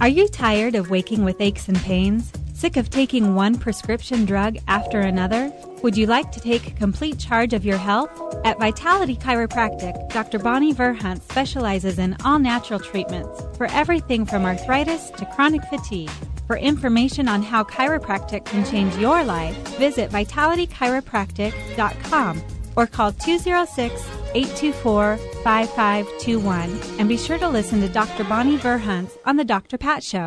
Are 0.00 0.08
you 0.08 0.26
tired 0.28 0.74
of 0.74 0.88
waking 0.88 1.22
with 1.22 1.38
aches 1.42 1.68
and 1.68 1.76
pains? 1.76 2.32
Sick 2.58 2.76
of 2.76 2.90
taking 2.90 3.34
one 3.36 3.56
prescription 3.56 4.24
drug 4.24 4.56
after 4.66 4.98
another? 4.98 5.52
Would 5.84 5.96
you 5.96 6.06
like 6.06 6.32
to 6.32 6.40
take 6.40 6.74
complete 6.74 7.16
charge 7.16 7.52
of 7.52 7.64
your 7.64 7.78
health? 7.78 8.10
At 8.44 8.58
Vitality 8.58 9.14
Chiropractic, 9.14 10.08
Dr. 10.08 10.40
Bonnie 10.40 10.74
Verhunt 10.74 11.22
specializes 11.22 12.00
in 12.00 12.16
all 12.24 12.40
natural 12.40 12.80
treatments 12.80 13.40
for 13.56 13.66
everything 13.66 14.26
from 14.26 14.44
arthritis 14.44 15.10
to 15.10 15.24
chronic 15.26 15.62
fatigue. 15.66 16.10
For 16.48 16.56
information 16.56 17.28
on 17.28 17.44
how 17.44 17.62
chiropractic 17.62 18.46
can 18.46 18.64
change 18.64 18.96
your 18.96 19.22
life, 19.22 19.56
visit 19.78 20.10
vitalitychiropractic.com 20.10 22.42
or 22.74 22.88
call 22.88 23.12
206 23.12 23.92
824 24.34 25.16
5521 25.44 26.80
and 26.98 27.08
be 27.08 27.16
sure 27.16 27.38
to 27.38 27.48
listen 27.48 27.80
to 27.82 27.88
Dr. 27.88 28.24
Bonnie 28.24 28.58
Verhunt 28.58 29.16
on 29.24 29.36
The 29.36 29.44
Dr. 29.44 29.78
Pat 29.78 30.02
Show. 30.02 30.26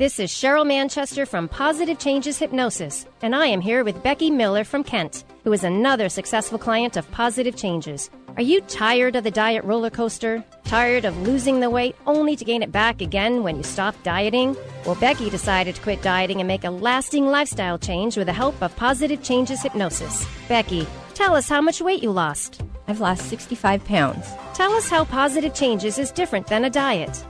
This 0.00 0.18
is 0.18 0.30
Cheryl 0.30 0.66
Manchester 0.66 1.26
from 1.26 1.46
Positive 1.46 1.98
Changes 1.98 2.38
Hypnosis, 2.38 3.04
and 3.20 3.36
I 3.36 3.48
am 3.48 3.60
here 3.60 3.84
with 3.84 4.02
Becky 4.02 4.30
Miller 4.30 4.64
from 4.64 4.82
Kent, 4.82 5.24
who 5.44 5.52
is 5.52 5.62
another 5.62 6.08
successful 6.08 6.58
client 6.58 6.96
of 6.96 7.10
Positive 7.10 7.54
Changes. 7.54 8.08
Are 8.36 8.42
you 8.42 8.62
tired 8.62 9.14
of 9.14 9.24
the 9.24 9.30
diet 9.30 9.62
roller 9.62 9.90
coaster? 9.90 10.42
Tired 10.64 11.04
of 11.04 11.20
losing 11.20 11.60
the 11.60 11.68
weight 11.68 11.96
only 12.06 12.34
to 12.34 12.46
gain 12.46 12.62
it 12.62 12.72
back 12.72 13.02
again 13.02 13.42
when 13.42 13.58
you 13.58 13.62
stop 13.62 13.94
dieting? 14.02 14.56
Well, 14.86 14.94
Becky 14.94 15.28
decided 15.28 15.74
to 15.74 15.82
quit 15.82 16.00
dieting 16.00 16.40
and 16.40 16.48
make 16.48 16.64
a 16.64 16.70
lasting 16.70 17.26
lifestyle 17.26 17.76
change 17.76 18.16
with 18.16 18.26
the 18.26 18.32
help 18.32 18.62
of 18.62 18.74
Positive 18.76 19.22
Changes 19.22 19.60
Hypnosis. 19.60 20.26
Becky, 20.48 20.86
tell 21.12 21.36
us 21.36 21.46
how 21.46 21.60
much 21.60 21.82
weight 21.82 22.02
you 22.02 22.10
lost. 22.10 22.62
I've 22.88 23.00
lost 23.00 23.28
65 23.28 23.84
pounds. 23.84 24.26
Tell 24.54 24.72
us 24.72 24.88
how 24.88 25.04
Positive 25.04 25.52
Changes 25.52 25.98
is 25.98 26.10
different 26.10 26.46
than 26.46 26.64
a 26.64 26.70
diet. 26.70 27.22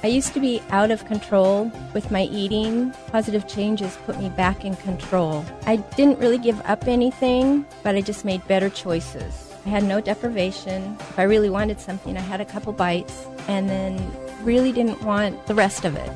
I 0.00 0.06
used 0.06 0.32
to 0.34 0.40
be 0.40 0.62
out 0.70 0.92
of 0.92 1.04
control 1.06 1.72
with 1.92 2.12
my 2.12 2.22
eating. 2.24 2.92
Positive 3.08 3.48
changes 3.48 3.96
put 4.06 4.16
me 4.20 4.28
back 4.28 4.64
in 4.64 4.76
control. 4.76 5.44
I 5.66 5.76
didn't 5.96 6.20
really 6.20 6.38
give 6.38 6.60
up 6.66 6.86
anything, 6.86 7.66
but 7.82 7.96
I 7.96 8.00
just 8.00 8.24
made 8.24 8.46
better 8.46 8.70
choices. 8.70 9.52
I 9.66 9.70
had 9.70 9.82
no 9.82 10.00
deprivation. 10.00 10.96
If 11.00 11.18
I 11.18 11.24
really 11.24 11.50
wanted 11.50 11.80
something, 11.80 12.16
I 12.16 12.20
had 12.20 12.40
a 12.40 12.44
couple 12.44 12.72
bites 12.72 13.26
and 13.48 13.68
then 13.68 13.98
really 14.44 14.70
didn't 14.70 15.02
want 15.02 15.44
the 15.46 15.54
rest 15.54 15.84
of 15.84 15.96
it. 15.96 16.10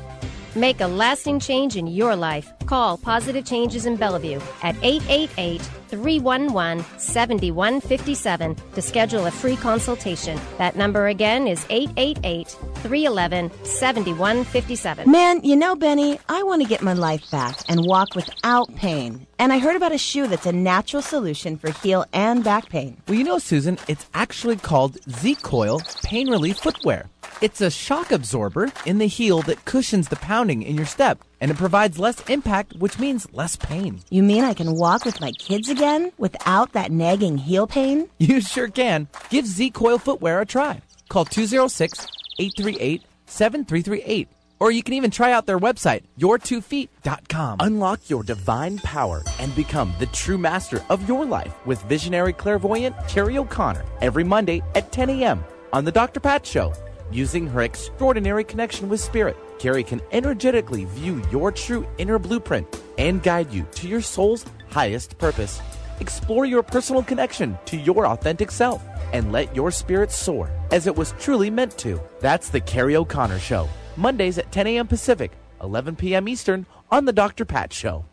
Make 0.55 0.81
a 0.81 0.87
lasting 0.87 1.39
change 1.39 1.77
in 1.77 1.87
your 1.87 2.15
life. 2.15 2.53
Call 2.67 2.97
Positive 2.97 3.43
Changes 3.43 3.87
in 3.87 3.95
Bellevue 3.95 4.39
at 4.61 4.75
888 4.83 5.61
311 5.87 6.85
7157 6.99 8.55
to 8.73 8.81
schedule 8.81 9.25
a 9.25 9.31
free 9.31 9.55
consultation. 9.55 10.39
That 10.59 10.75
number 10.75 11.07
again 11.07 11.47
is 11.47 11.65
888 11.71 12.49
311 12.49 13.51
7157. 13.63 15.11
Man, 15.11 15.41
you 15.43 15.55
know, 15.55 15.75
Benny, 15.75 16.19
I 16.29 16.43
want 16.43 16.61
to 16.61 16.67
get 16.67 16.83
my 16.83 16.93
life 16.93 17.29
back 17.31 17.59
and 17.67 17.85
walk 17.85 18.13
without 18.13 18.73
pain. 18.75 19.25
And 19.39 19.51
I 19.51 19.57
heard 19.57 19.75
about 19.75 19.91
a 19.91 19.97
shoe 19.97 20.27
that's 20.27 20.45
a 20.45 20.51
natural 20.51 21.01
solution 21.01 21.57
for 21.57 21.71
heel 21.71 22.05
and 22.13 22.43
back 22.43 22.69
pain. 22.69 23.01
Well, 23.07 23.17
you 23.17 23.23
know, 23.23 23.39
Susan, 23.39 23.79
it's 23.87 24.05
actually 24.13 24.57
called 24.57 24.97
Z 25.09 25.35
Coil 25.41 25.81
Pain 26.03 26.29
Relief 26.29 26.57
Footwear. 26.57 27.09
It's 27.41 27.61
a 27.61 27.69
shock 27.69 28.11
absorber 28.11 28.71
in 28.85 28.97
the 28.97 29.07
heel 29.07 29.41
that 29.43 29.65
cushions 29.65 30.07
the 30.07 30.15
pounding 30.15 30.63
in 30.63 30.75
your 30.75 30.85
step, 30.85 31.19
and 31.41 31.51
it 31.51 31.57
provides 31.57 31.99
less 31.99 32.27
impact, 32.29 32.73
which 32.73 32.99
means 32.99 33.27
less 33.33 33.55
pain. 33.55 33.99
You 34.09 34.23
mean 34.23 34.43
I 34.43 34.53
can 34.53 34.75
walk 34.75 35.03
with 35.05 35.19
my 35.19 35.31
kids 35.31 35.67
again 35.69 36.11
without 36.17 36.73
that 36.73 36.91
nagging 36.91 37.37
heel 37.37 37.67
pain? 37.67 38.09
You 38.19 38.39
sure 38.39 38.69
can. 38.69 39.07
Give 39.29 39.45
Z 39.45 39.71
Coil 39.71 39.97
Footwear 39.97 40.41
a 40.41 40.45
try. 40.45 40.81
Call 41.09 41.25
206 41.25 42.07
838 42.39 43.03
7338. 43.25 44.27
Or 44.59 44.71
you 44.71 44.81
can 44.81 44.93
even 44.93 45.11
try 45.11 45.33
out 45.33 45.45
their 45.45 45.59
website, 45.59 46.03
your2feet.com. 46.17 47.57
Unlock 47.59 48.09
your 48.09 48.23
divine 48.23 48.77
power 48.79 49.21
and 49.39 49.53
become 49.55 49.93
the 49.99 50.05
true 50.07 50.37
master 50.37 50.81
of 50.89 51.05
your 51.09 51.25
life 51.25 51.53
with 51.65 51.81
visionary 51.83 52.31
clairvoyant 52.31 52.95
Terry 53.09 53.37
O'Connor 53.37 53.83
every 53.99 54.23
Monday 54.23 54.61
at 54.75 54.91
10 54.93 55.09
a.m. 55.09 55.43
on 55.73 55.83
The 55.83 55.91
Dr. 55.91 56.21
Pat 56.21 56.45
Show. 56.45 56.73
Using 57.11 57.47
her 57.47 57.61
extraordinary 57.61 58.43
connection 58.43 58.89
with 58.89 58.99
Spirit, 58.99 59.37
Carrie 59.59 59.83
can 59.83 60.01
energetically 60.11 60.85
view 60.85 61.21
your 61.31 61.51
true 61.51 61.87
inner 61.97 62.19
blueprint 62.19 62.67
and 62.97 63.21
guide 63.21 63.51
you 63.51 63.65
to 63.75 63.87
your 63.87 64.01
soul's 64.01 64.45
highest 64.69 65.17
purpose. 65.17 65.61
Explore 65.99 66.45
your 66.45 66.63
personal 66.63 67.03
connection 67.03 67.57
to 67.65 67.77
your 67.77 68.07
authentic 68.07 68.51
self 68.51 68.83
and 69.13 69.31
let 69.31 69.55
your 69.55 69.71
spirit 69.71 70.11
soar 70.11 70.49
as 70.71 70.87
it 70.87 70.95
was 70.95 71.13
truly 71.19 71.49
meant 71.49 71.77
to. 71.77 72.01
That's 72.19 72.49
the 72.49 72.59
Carrie 72.59 72.95
O'Connor 72.95 73.39
Show. 73.39 73.69
Mondays 73.95 74.37
at 74.37 74.51
10 74.51 74.67
a.m. 74.67 74.87
Pacific, 74.87 75.31
11 75.61 75.95
p.m. 75.95 76.27
Eastern 76.27 76.65
on 76.91 77.05
The 77.05 77.13
Dr. 77.13 77.45
Pat 77.45 77.71
Show. 77.71 78.05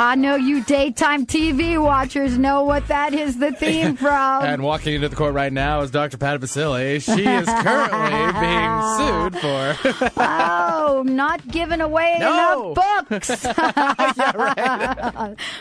I 0.00 0.14
know 0.14 0.36
you 0.36 0.62
daytime 0.62 1.26
TV 1.26 1.76
watchers 1.82 2.38
know 2.38 2.62
what 2.62 2.86
that 2.86 3.14
is 3.14 3.36
the 3.40 3.50
theme 3.50 3.96
from. 3.96 4.44
And 4.44 4.62
walking 4.62 4.94
into 4.94 5.08
the 5.08 5.16
court 5.16 5.34
right 5.34 5.52
now 5.52 5.80
is 5.80 5.90
Dr. 5.90 6.16
Pat 6.18 6.38
Baccili. 6.40 7.02
She 7.02 7.26
is 7.26 7.48
currently 7.48 8.32
being 8.38 8.80
sued 8.94 9.34
for. 9.40 9.74
oh, 10.22 11.02
not 11.04 11.44
giving 11.48 11.80
away 11.80 12.16
No. 12.20 12.74
enough 12.76 13.08
books 13.08 13.44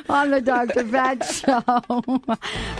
on 0.07 0.29
the 0.29 0.39
Dr. 0.39 0.83
Pat 0.85 1.25
Show. 1.25 1.63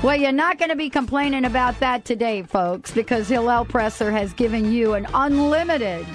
well, 0.04 0.16
you're 0.16 0.32
not 0.32 0.60
going 0.60 0.70
to 0.70 0.76
be 0.76 0.92
complaining 0.92 1.44
about 1.44 1.80
that 1.80 2.06
today, 2.06 2.44
folks, 2.44 2.92
because 2.92 3.30
Hillel 3.30 3.66
Presser 3.66 4.12
has 4.12 4.32
given 4.34 4.72
you 4.72 4.94
an 4.94 5.08
unlimited 5.12 6.06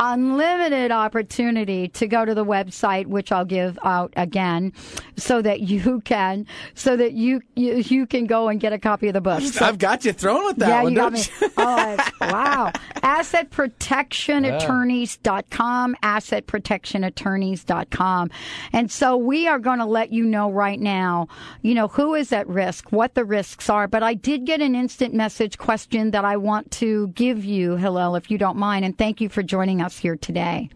unlimited 0.00 0.90
opportunity 0.90 1.88
to 1.88 2.06
go 2.06 2.24
to 2.24 2.34
the 2.34 2.44
website 2.44 3.06
which 3.06 3.32
I'll 3.32 3.44
give 3.44 3.78
out 3.84 4.12
again 4.16 4.72
so 5.16 5.42
that 5.42 5.60
you 5.60 6.00
can 6.00 6.46
so 6.74 6.96
that 6.96 7.12
you 7.12 7.42
you, 7.54 7.76
you 7.76 8.06
can 8.06 8.26
go 8.26 8.48
and 8.48 8.60
get 8.60 8.72
a 8.72 8.78
copy 8.78 9.08
of 9.08 9.14
the 9.14 9.20
book. 9.20 9.42
So- 9.42 9.64
I've 9.64 9.78
got 9.78 10.04
you 10.04 10.12
thrown 10.12 10.44
with 10.44 10.56
that 10.56 10.68
yeah, 10.68 10.82
one, 10.82 10.92
you 10.92 10.98
got 10.98 11.12
me. 11.12 11.20
Oh, 11.56 11.96
wow. 12.20 12.72
AssetProtectionAttorneys.com, 13.04 15.96
AssetProtectionAttorneys.com. 16.02 18.30
And 18.72 18.90
so 18.90 19.16
we 19.16 19.46
are 19.46 19.58
going 19.58 19.78
to 19.78 19.84
let 19.84 20.10
you 20.12 20.24
know 20.24 20.50
right 20.50 20.80
now, 20.80 21.28
you 21.62 21.74
know, 21.74 21.88
who 21.88 22.14
is 22.14 22.32
at 22.32 22.48
risk, 22.48 22.90
what 22.90 23.14
the 23.14 23.24
risks 23.24 23.68
are. 23.68 23.86
But 23.86 24.02
I 24.02 24.14
did 24.14 24.46
get 24.46 24.62
an 24.62 24.74
instant 24.74 25.12
message 25.14 25.58
question 25.58 26.10
that 26.12 26.24
I 26.24 26.38
want 26.38 26.70
to 26.72 27.08
give 27.08 27.44
you, 27.44 27.76
Hillel, 27.76 28.16
if 28.16 28.30
you 28.30 28.38
don't 28.38 28.56
mind. 28.56 28.84
And 28.84 28.96
thank 28.96 29.20
you 29.20 29.28
for 29.28 29.42
joining 29.42 29.80
us 29.84 29.98
here 29.98 30.16
today. 30.16 30.70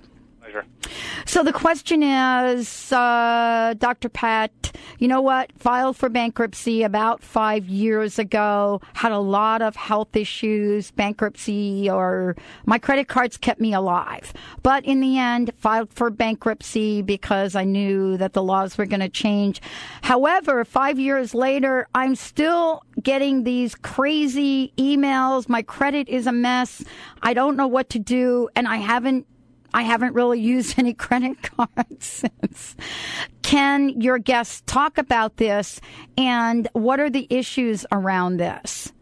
Pleasure. 0.62 0.78
So 1.26 1.42
the 1.42 1.52
question 1.52 2.02
is, 2.02 2.92
uh, 2.92 3.74
Dr. 3.78 4.08
Pat, 4.08 4.72
you 4.98 5.08
know 5.08 5.20
what? 5.20 5.52
Filed 5.58 5.96
for 5.96 6.08
bankruptcy 6.08 6.82
about 6.82 7.22
five 7.22 7.68
years 7.68 8.18
ago. 8.18 8.80
Had 8.94 9.12
a 9.12 9.18
lot 9.18 9.60
of 9.62 9.76
health 9.76 10.16
issues, 10.16 10.90
bankruptcy, 10.92 11.90
or 11.90 12.36
my 12.64 12.78
credit 12.78 13.08
cards 13.08 13.36
kept 13.36 13.60
me 13.60 13.74
alive. 13.74 14.32
But 14.62 14.84
in 14.84 15.00
the 15.00 15.18
end, 15.18 15.52
filed 15.56 15.92
for 15.92 16.10
bankruptcy 16.10 17.02
because 17.02 17.54
I 17.54 17.64
knew 17.64 18.16
that 18.16 18.32
the 18.32 18.42
laws 18.42 18.78
were 18.78 18.86
going 18.86 19.00
to 19.00 19.08
change. 19.08 19.60
However, 20.02 20.64
five 20.64 20.98
years 20.98 21.34
later, 21.34 21.86
I'm 21.94 22.14
still 22.14 22.82
getting 23.02 23.44
these 23.44 23.74
crazy 23.74 24.72
emails. 24.78 25.48
My 25.48 25.62
credit 25.62 26.08
is 26.08 26.26
a 26.26 26.32
mess. 26.32 26.82
I 27.22 27.34
don't 27.34 27.56
know 27.56 27.68
what 27.68 27.90
to 27.90 27.98
do, 27.98 28.48
and 28.56 28.66
I 28.66 28.76
haven't 28.76 29.26
I 29.74 29.82
haven't 29.82 30.14
really 30.14 30.40
used 30.40 30.78
any 30.78 30.94
credit 30.94 31.42
cards 31.56 32.06
since. 32.06 32.76
Can 33.42 34.00
your 34.00 34.18
guests 34.18 34.62
talk 34.66 34.98
about 34.98 35.36
this 35.36 35.80
and 36.16 36.68
what 36.72 37.00
are 37.00 37.10
the 37.10 37.26
issues 37.30 37.86
around 37.92 38.38
this? 38.38 38.92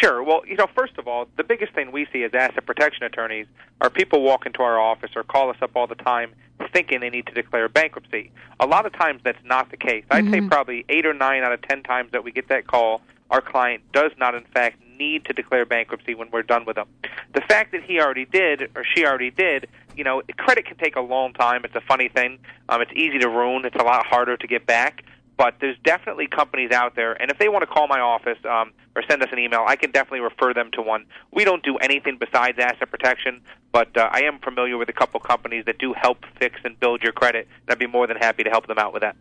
Sure. 0.00 0.22
Well, 0.22 0.42
you 0.46 0.56
know, 0.56 0.66
first 0.76 0.98
of 0.98 1.06
all, 1.06 1.28
the 1.36 1.44
biggest 1.44 1.72
thing 1.74 1.92
we 1.92 2.06
see 2.12 2.24
as 2.24 2.32
asset 2.34 2.66
protection 2.66 3.04
attorneys 3.04 3.46
are 3.80 3.90
people 3.90 4.22
walk 4.22 4.44
into 4.44 4.60
our 4.60 4.78
office 4.78 5.10
or 5.14 5.22
call 5.22 5.50
us 5.50 5.56
up 5.62 5.70
all 5.76 5.86
the 5.86 5.94
time 5.94 6.34
thinking 6.72 7.00
they 7.00 7.10
need 7.10 7.26
to 7.26 7.32
declare 7.32 7.68
bankruptcy. 7.68 8.32
A 8.60 8.66
lot 8.66 8.86
of 8.86 8.92
times 8.92 9.20
that's 9.24 9.42
not 9.44 9.70
the 9.70 9.76
case. 9.76 10.04
I'd 10.10 10.24
say 10.24 10.38
mm-hmm. 10.38 10.48
probably 10.48 10.84
8 10.88 11.06
or 11.06 11.14
9 11.14 11.42
out 11.42 11.52
of 11.52 11.62
10 11.62 11.82
times 11.82 12.12
that 12.12 12.24
we 12.24 12.32
get 12.32 12.48
that 12.48 12.66
call, 12.66 13.00
our 13.30 13.40
client 13.40 13.82
does 13.92 14.10
not 14.18 14.34
in 14.34 14.44
fact 14.44 14.82
need 14.98 15.24
to 15.26 15.32
declare 15.32 15.64
bankruptcy 15.64 16.14
when 16.14 16.30
we're 16.30 16.42
done 16.42 16.64
with 16.64 16.76
them. 16.76 16.88
The 17.34 17.40
fact 17.42 17.72
that 17.72 17.82
he 17.82 18.00
already 18.00 18.24
did 18.24 18.70
or 18.74 18.84
she 18.84 19.04
already 19.04 19.30
did, 19.30 19.68
you 19.96 20.04
know, 20.04 20.22
credit 20.36 20.66
can 20.66 20.76
take 20.76 20.96
a 20.96 21.00
long 21.00 21.32
time. 21.32 21.64
It's 21.64 21.74
a 21.74 21.80
funny 21.80 22.08
thing. 22.08 22.38
Um, 22.68 22.80
it's 22.82 22.92
easy 22.94 23.18
to 23.18 23.28
ruin. 23.28 23.64
It's 23.64 23.76
a 23.76 23.84
lot 23.84 24.06
harder 24.06 24.36
to 24.36 24.46
get 24.46 24.66
back. 24.66 25.04
But 25.36 25.54
there's 25.60 25.76
definitely 25.84 26.26
companies 26.26 26.72
out 26.72 26.96
there, 26.96 27.12
and 27.12 27.30
if 27.30 27.38
they 27.38 27.48
want 27.48 27.62
to 27.62 27.68
call 27.68 27.86
my 27.86 28.00
office 28.00 28.38
um, 28.44 28.72
or 28.96 29.04
send 29.08 29.22
us 29.22 29.28
an 29.30 29.38
email, 29.38 29.64
I 29.68 29.76
can 29.76 29.92
definitely 29.92 30.18
refer 30.18 30.52
them 30.52 30.72
to 30.72 30.82
one. 30.82 31.06
We 31.30 31.44
don't 31.44 31.62
do 31.62 31.76
anything 31.76 32.18
besides 32.18 32.58
asset 32.58 32.90
protection, 32.90 33.40
but 33.70 33.96
uh, 33.96 34.08
I 34.10 34.22
am 34.22 34.40
familiar 34.40 34.76
with 34.76 34.88
a 34.88 34.92
couple 34.92 35.20
companies 35.20 35.64
that 35.66 35.78
do 35.78 35.92
help 35.92 36.24
fix 36.40 36.58
and 36.64 36.78
build 36.80 37.04
your 37.04 37.12
credit, 37.12 37.46
and 37.46 37.70
I'd 37.70 37.78
be 37.78 37.86
more 37.86 38.08
than 38.08 38.16
happy 38.16 38.42
to 38.42 38.50
help 38.50 38.66
them 38.66 38.78
out 38.78 38.92
with 38.92 39.02
that. 39.02 39.14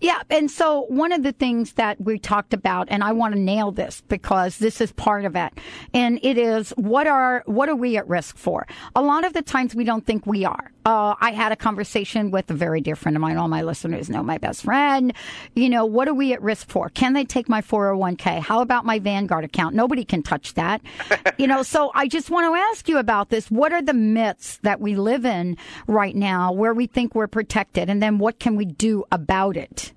Yeah, 0.00 0.22
and 0.30 0.50
so 0.50 0.82
one 0.88 1.12
of 1.12 1.22
the 1.22 1.32
things 1.32 1.74
that 1.74 2.00
we 2.00 2.18
talked 2.18 2.54
about, 2.54 2.88
and 2.90 3.02
I 3.02 3.12
want 3.12 3.34
to 3.34 3.40
nail 3.40 3.72
this 3.72 4.02
because 4.08 4.58
this 4.58 4.80
is 4.80 4.92
part 4.92 5.24
of 5.24 5.36
it, 5.36 5.52
and 5.94 6.18
it 6.22 6.38
is 6.38 6.70
what 6.70 7.06
are 7.06 7.42
what 7.46 7.68
are 7.68 7.76
we 7.76 7.96
at 7.96 8.08
risk 8.08 8.36
for? 8.36 8.66
A 8.94 9.02
lot 9.02 9.24
of 9.24 9.32
the 9.32 9.42
times 9.42 9.74
we 9.74 9.84
don't 9.84 10.06
think 10.06 10.26
we 10.26 10.44
are. 10.44 10.72
Uh, 10.86 11.16
I 11.20 11.32
had 11.32 11.50
a 11.50 11.56
conversation 11.56 12.30
with 12.30 12.48
a 12.48 12.54
very 12.54 12.80
dear 12.80 12.94
friend 12.94 13.16
of 13.16 13.20
mine. 13.20 13.38
All 13.38 13.48
my 13.48 13.62
listeners 13.62 14.08
know 14.08 14.22
my 14.22 14.38
best 14.38 14.62
friend. 14.62 15.12
You 15.56 15.68
know, 15.68 15.84
what 15.84 16.06
are 16.06 16.14
we 16.14 16.32
at 16.32 16.40
risk 16.40 16.68
for? 16.68 16.90
Can 16.90 17.12
they 17.12 17.24
take 17.24 17.48
my 17.48 17.60
401k? 17.60 18.38
How 18.38 18.60
about 18.60 18.84
my 18.84 19.00
Vanguard 19.00 19.44
account? 19.44 19.74
Nobody 19.74 20.04
can 20.04 20.22
touch 20.22 20.54
that. 20.54 20.80
you 21.38 21.48
know, 21.48 21.64
so 21.64 21.90
I 21.94 22.06
just 22.06 22.30
want 22.30 22.52
to 22.52 22.60
ask 22.70 22.88
you 22.88 22.98
about 22.98 23.30
this. 23.30 23.50
What 23.50 23.72
are 23.72 23.82
the 23.82 23.94
myths 23.94 24.60
that 24.62 24.80
we 24.80 24.94
live 24.94 25.24
in 25.24 25.56
right 25.88 26.14
now 26.14 26.52
where 26.52 26.72
we 26.72 26.86
think 26.86 27.16
we're 27.16 27.26
protected? 27.26 27.90
And 27.90 28.00
then 28.00 28.18
what 28.18 28.38
can 28.38 28.54
we 28.54 28.64
do 28.64 29.04
about 29.10 29.55
it? 29.56 29.92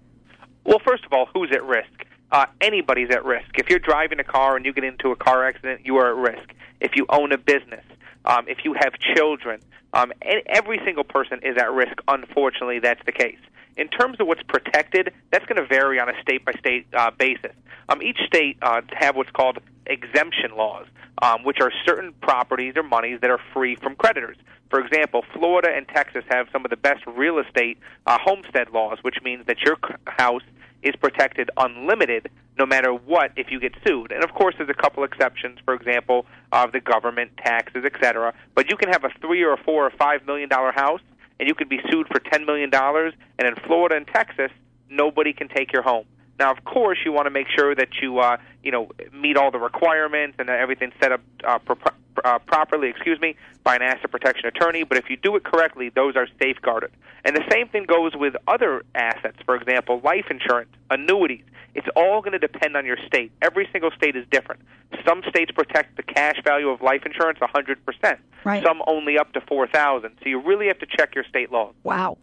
Well, 0.63 0.79
first 0.85 1.05
of 1.05 1.13
all, 1.13 1.27
who's 1.33 1.49
at 1.51 1.63
risk? 1.63 2.05
Uh, 2.31 2.45
anybody's 2.61 3.09
at 3.09 3.25
risk. 3.25 3.57
If 3.57 3.69
you're 3.69 3.79
driving 3.79 4.19
a 4.19 4.23
car 4.23 4.55
and 4.55 4.65
you 4.65 4.73
get 4.73 4.83
into 4.83 5.11
a 5.11 5.15
car 5.15 5.45
accident, 5.45 5.81
you 5.83 5.97
are 5.97 6.09
at 6.09 6.33
risk. 6.33 6.53
If 6.79 6.95
you 6.95 7.05
own 7.09 7.31
a 7.31 7.37
business, 7.37 7.83
um, 8.25 8.47
if 8.47 8.59
you 8.63 8.73
have 8.73 8.93
children, 9.15 9.61
um, 9.93 10.11
every 10.47 10.79
single 10.85 11.03
person 11.03 11.39
is 11.41 11.57
at 11.57 11.71
risk. 11.71 11.93
Unfortunately, 12.07 12.79
that's 12.79 13.03
the 13.05 13.11
case. 13.11 13.39
In 13.77 13.87
terms 13.87 14.19
of 14.19 14.27
what's 14.27 14.43
protected, 14.43 15.11
that's 15.31 15.45
going 15.45 15.61
to 15.61 15.65
vary 15.65 15.99
on 15.99 16.09
a 16.09 16.21
state 16.21 16.45
by 16.45 16.51
state 16.59 16.85
basis. 17.17 17.53
Um, 17.87 18.01
each 18.03 18.19
state 18.27 18.57
uh, 18.61 18.81
have 18.93 19.15
what's 19.15 19.31
called 19.31 19.57
exemption 19.85 20.55
laws, 20.55 20.85
um, 21.21 21.43
which 21.43 21.59
are 21.61 21.71
certain 21.85 22.13
properties 22.21 22.73
or 22.75 22.83
monies 22.83 23.19
that 23.21 23.29
are 23.29 23.39
free 23.53 23.75
from 23.75 23.95
creditors. 23.95 24.37
For 24.69 24.79
example, 24.79 25.25
Florida 25.33 25.69
and 25.75 25.87
Texas 25.87 26.23
have 26.29 26.47
some 26.51 26.63
of 26.63 26.69
the 26.69 26.77
best 26.77 27.03
real 27.07 27.39
estate 27.39 27.79
uh, 28.05 28.17
homestead 28.21 28.69
laws, 28.69 28.99
which 29.01 29.17
means 29.23 29.45
that 29.47 29.61
your 29.61 29.77
house 30.05 30.43
is 30.83 30.95
protected 30.95 31.49
unlimited 31.57 32.29
no 32.57 32.65
matter 32.65 32.93
what 32.93 33.31
if 33.35 33.49
you 33.49 33.59
get 33.59 33.73
sued. 33.85 34.11
And 34.11 34.23
of 34.23 34.33
course, 34.33 34.55
there's 34.57 34.69
a 34.69 34.73
couple 34.73 35.03
exceptions. 35.03 35.59
For 35.65 35.73
example, 35.73 36.25
of 36.51 36.71
the 36.71 36.79
government, 36.79 37.31
taxes, 37.37 37.83
etc. 37.85 38.33
But 38.53 38.69
you 38.69 38.77
can 38.77 38.89
have 38.89 39.03
a 39.03 39.09
three 39.21 39.43
or 39.43 39.57
four 39.57 39.85
or 39.85 39.91
five 39.91 40.25
million 40.25 40.49
dollar 40.49 40.71
house, 40.71 41.01
and 41.39 41.47
you 41.47 41.55
could 41.55 41.69
be 41.69 41.79
sued 41.89 42.07
for 42.07 42.19
ten 42.19 42.45
million 42.45 42.69
dollars. 42.69 43.13
And 43.39 43.47
in 43.47 43.55
Florida 43.65 43.95
and 43.95 44.07
Texas, 44.07 44.51
nobody 44.89 45.33
can 45.33 45.47
take 45.47 45.71
your 45.71 45.81
home. 45.81 46.05
Now, 46.39 46.51
of 46.51 46.63
course, 46.63 46.99
you 47.03 47.11
want 47.11 47.25
to 47.25 47.31
make 47.31 47.47
sure 47.49 47.75
that 47.75 47.89
you, 48.01 48.19
uh, 48.19 48.37
you 48.63 48.71
know, 48.71 48.89
meet 49.13 49.35
all 49.35 49.51
the 49.51 49.59
requirements 49.59 50.37
and 50.39 50.47
that 50.47 50.59
everything's 50.59 50.93
set 51.01 51.11
up 51.11 51.21
uh, 51.43 51.59
pro- 51.59 51.77
uh, 52.23 52.39
properly. 52.39 52.87
Excuse 52.89 53.19
me, 53.19 53.35
by 53.63 53.75
an 53.75 53.81
asset 53.81 54.09
protection 54.09 54.47
attorney. 54.47 54.83
But 54.83 54.97
if 54.97 55.09
you 55.09 55.17
do 55.17 55.35
it 55.35 55.43
correctly, 55.43 55.89
those 55.89 56.15
are 56.15 56.27
safeguarded. 56.41 56.91
And 57.25 57.35
the 57.35 57.43
same 57.51 57.67
thing 57.67 57.83
goes 57.83 58.15
with 58.15 58.35
other 58.47 58.83
assets. 58.95 59.37
For 59.45 59.55
example, 59.55 59.99
life 60.03 60.27
insurance, 60.29 60.69
annuities. 60.89 61.43
It's 61.75 61.87
all 61.95 62.21
going 62.21 62.31
to 62.31 62.39
depend 62.39 62.75
on 62.75 62.85
your 62.85 62.97
state. 63.05 63.31
Every 63.41 63.67
single 63.71 63.91
state 63.91 64.15
is 64.15 64.25
different. 64.31 64.61
Some 65.05 65.21
states 65.29 65.51
protect 65.51 65.97
the 65.97 66.03
cash 66.03 66.41
value 66.43 66.69
of 66.69 66.81
life 66.81 67.05
insurance 67.05 67.39
100%. 67.39 68.17
Right. 68.43 68.63
Some 68.63 68.81
only 68.87 69.19
up 69.19 69.33
to 69.33 69.41
4000 69.41 70.11
So 70.23 70.29
you 70.29 70.41
really 70.41 70.67
have 70.67 70.79
to 70.79 70.87
check 70.87 71.13
your 71.13 71.25
state 71.25 71.51
laws. 71.51 71.75
Wow. 71.83 72.17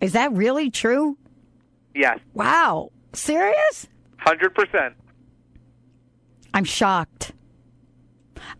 Is 0.00 0.12
that 0.12 0.32
really 0.32 0.70
true? 0.70 1.16
Yes, 1.94 2.18
Wow. 2.34 2.90
Serious? 3.16 3.88
100%. 4.24 4.94
I'm 6.54 6.64
shocked. 6.64 7.32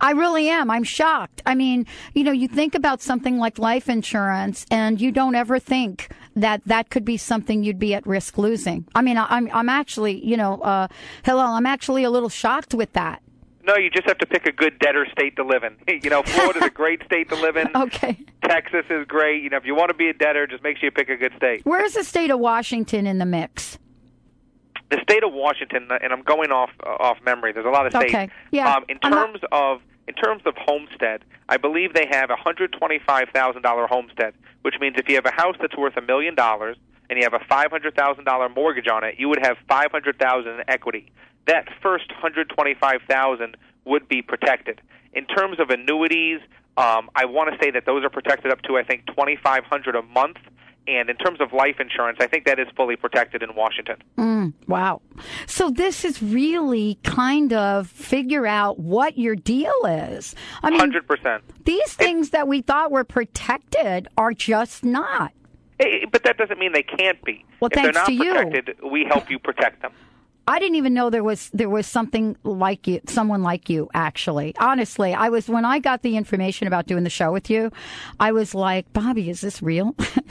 I 0.00 0.12
really 0.12 0.48
am. 0.48 0.70
I'm 0.70 0.84
shocked. 0.84 1.42
I 1.46 1.54
mean, 1.54 1.86
you 2.14 2.24
know, 2.24 2.32
you 2.32 2.48
think 2.48 2.74
about 2.74 3.00
something 3.00 3.38
like 3.38 3.58
life 3.58 3.88
insurance 3.88 4.66
and 4.70 5.00
you 5.00 5.12
don't 5.12 5.34
ever 5.34 5.58
think 5.58 6.10
that 6.34 6.62
that 6.66 6.90
could 6.90 7.04
be 7.04 7.16
something 7.16 7.62
you'd 7.62 7.78
be 7.78 7.94
at 7.94 8.06
risk 8.06 8.36
losing. 8.36 8.86
I 8.94 9.02
mean, 9.02 9.16
I'm, 9.16 9.48
I'm 9.52 9.68
actually, 9.68 10.24
you 10.24 10.36
know, 10.36 10.60
uh, 10.60 10.88
Hillel, 11.24 11.46
I'm 11.46 11.66
actually 11.66 12.04
a 12.04 12.10
little 12.10 12.28
shocked 12.28 12.74
with 12.74 12.92
that. 12.94 13.22
No, 13.64 13.76
you 13.76 13.90
just 13.90 14.06
have 14.06 14.18
to 14.18 14.26
pick 14.26 14.46
a 14.46 14.52
good 14.52 14.78
debtor 14.78 15.06
state 15.10 15.36
to 15.36 15.44
live 15.44 15.64
in. 15.64 15.76
You 16.02 16.10
know, 16.10 16.22
Florida's 16.22 16.62
a 16.62 16.70
great 16.70 17.02
state 17.04 17.28
to 17.30 17.36
live 17.36 17.56
in. 17.56 17.68
Okay. 17.76 18.18
Texas 18.44 18.84
is 18.90 19.06
great. 19.06 19.42
You 19.42 19.50
know, 19.50 19.56
if 19.56 19.64
you 19.64 19.74
want 19.74 19.88
to 19.88 19.94
be 19.94 20.08
a 20.08 20.12
debtor, 20.12 20.46
just 20.46 20.62
make 20.62 20.76
sure 20.78 20.86
you 20.86 20.90
pick 20.92 21.08
a 21.08 21.16
good 21.16 21.32
state. 21.36 21.62
Where's 21.64 21.94
the 21.94 22.04
state 22.04 22.30
of 22.30 22.38
Washington 22.38 23.06
in 23.06 23.18
the 23.18 23.26
mix? 23.26 23.78
The 24.90 25.00
state 25.02 25.24
of 25.24 25.32
Washington, 25.32 25.88
and 25.90 26.12
I'm 26.12 26.22
going 26.22 26.52
off 26.52 26.70
uh, 26.84 26.90
off 26.90 27.18
memory. 27.24 27.52
There's 27.52 27.66
a 27.66 27.70
lot 27.70 27.86
of 27.86 27.92
states. 27.92 28.14
Okay. 28.14 28.28
Yeah. 28.52 28.72
Um, 28.74 28.84
in 28.88 28.98
not- 29.02 29.12
terms 29.12 29.40
of 29.50 29.80
in 30.08 30.14
terms 30.14 30.42
of 30.46 30.54
homestead, 30.56 31.24
I 31.48 31.56
believe 31.56 31.92
they 31.94 32.06
have 32.10 32.30
a 32.30 32.36
hundred 32.36 32.72
twenty 32.72 33.00
five 33.04 33.28
thousand 33.34 33.62
dollar 33.62 33.86
homestead, 33.88 34.34
which 34.62 34.76
means 34.80 34.96
if 34.98 35.08
you 35.08 35.16
have 35.16 35.26
a 35.26 35.32
house 35.32 35.56
that's 35.60 35.76
worth 35.76 35.96
a 35.96 36.02
million 36.02 36.34
dollars 36.34 36.76
and 37.10 37.18
you 37.18 37.24
have 37.24 37.34
a 37.34 37.44
five 37.46 37.70
hundred 37.70 37.96
thousand 37.96 38.24
dollar 38.24 38.48
mortgage 38.48 38.86
on 38.88 39.02
it, 39.02 39.16
you 39.18 39.28
would 39.28 39.40
have 39.44 39.56
five 39.68 39.90
hundred 39.90 40.18
thousand 40.18 40.52
in 40.52 40.62
equity. 40.68 41.10
That 41.46 41.66
first 41.82 42.10
hundred 42.12 42.48
twenty 42.50 42.74
five 42.74 43.00
thousand 43.08 43.56
would 43.84 44.08
be 44.08 44.22
protected. 44.22 44.80
In 45.12 45.24
terms 45.26 45.58
of 45.58 45.70
annuities, 45.70 46.40
um, 46.76 47.08
I 47.14 47.24
want 47.24 47.52
to 47.52 47.58
say 47.64 47.70
that 47.70 47.86
those 47.86 48.04
are 48.04 48.10
protected 48.10 48.52
up 48.52 48.62
to 48.62 48.76
I 48.76 48.84
think 48.84 49.06
twenty 49.06 49.36
five 49.36 49.64
hundred 49.64 49.96
a 49.96 50.02
month. 50.02 50.36
And 50.88 51.10
in 51.10 51.16
terms 51.16 51.40
of 51.40 51.52
life 51.52 51.80
insurance, 51.80 52.18
I 52.20 52.28
think 52.28 52.44
that 52.46 52.58
is 52.60 52.68
fully 52.76 52.94
protected 52.94 53.42
in 53.42 53.54
Washington. 53.56 53.96
Mm, 54.16 54.52
wow. 54.68 55.02
So 55.46 55.68
this 55.70 56.04
is 56.04 56.22
really 56.22 56.98
kind 57.02 57.52
of 57.52 57.88
figure 57.88 58.46
out 58.46 58.78
what 58.78 59.18
your 59.18 59.34
deal 59.34 59.74
is. 59.84 60.34
I 60.62 60.70
mean, 60.70 60.78
Hundred 60.78 61.08
percent. 61.08 61.42
these 61.64 61.92
things 61.94 62.30
that 62.30 62.46
we 62.46 62.62
thought 62.62 62.92
were 62.92 63.04
protected 63.04 64.06
are 64.16 64.32
just 64.32 64.84
not. 64.84 65.32
Eh, 65.80 66.06
But 66.10 66.22
that 66.22 66.38
doesn't 66.38 66.58
mean 66.58 66.72
they 66.72 66.82
can't 66.84 67.22
be. 67.24 67.44
Well, 67.60 67.68
if 67.70 67.74
they're 67.74 67.92
thanks 67.92 67.96
not 67.96 68.06
to 68.06 68.12
you. 68.12 68.32
protected, 68.34 68.76
we 68.88 69.04
help 69.04 69.28
you 69.30 69.38
protect 69.38 69.82
them. 69.82 69.92
I 70.48 70.58
didn't 70.58 70.76
even 70.76 70.94
know 70.94 71.10
there 71.10 71.24
was 71.24 71.50
there 71.50 71.68
was 71.68 71.86
something 71.86 72.36
like 72.44 72.86
you, 72.86 73.00
someone 73.08 73.42
like 73.42 73.68
you. 73.68 73.88
Actually, 73.94 74.54
honestly, 74.58 75.12
I 75.12 75.28
was 75.28 75.48
when 75.48 75.64
I 75.64 75.78
got 75.78 76.02
the 76.02 76.16
information 76.16 76.66
about 76.66 76.86
doing 76.86 77.04
the 77.04 77.10
show 77.10 77.32
with 77.32 77.50
you, 77.50 77.72
I 78.20 78.32
was 78.32 78.54
like, 78.54 78.92
Bobby, 78.92 79.28
is 79.30 79.40
this 79.40 79.60
real? 79.62 79.94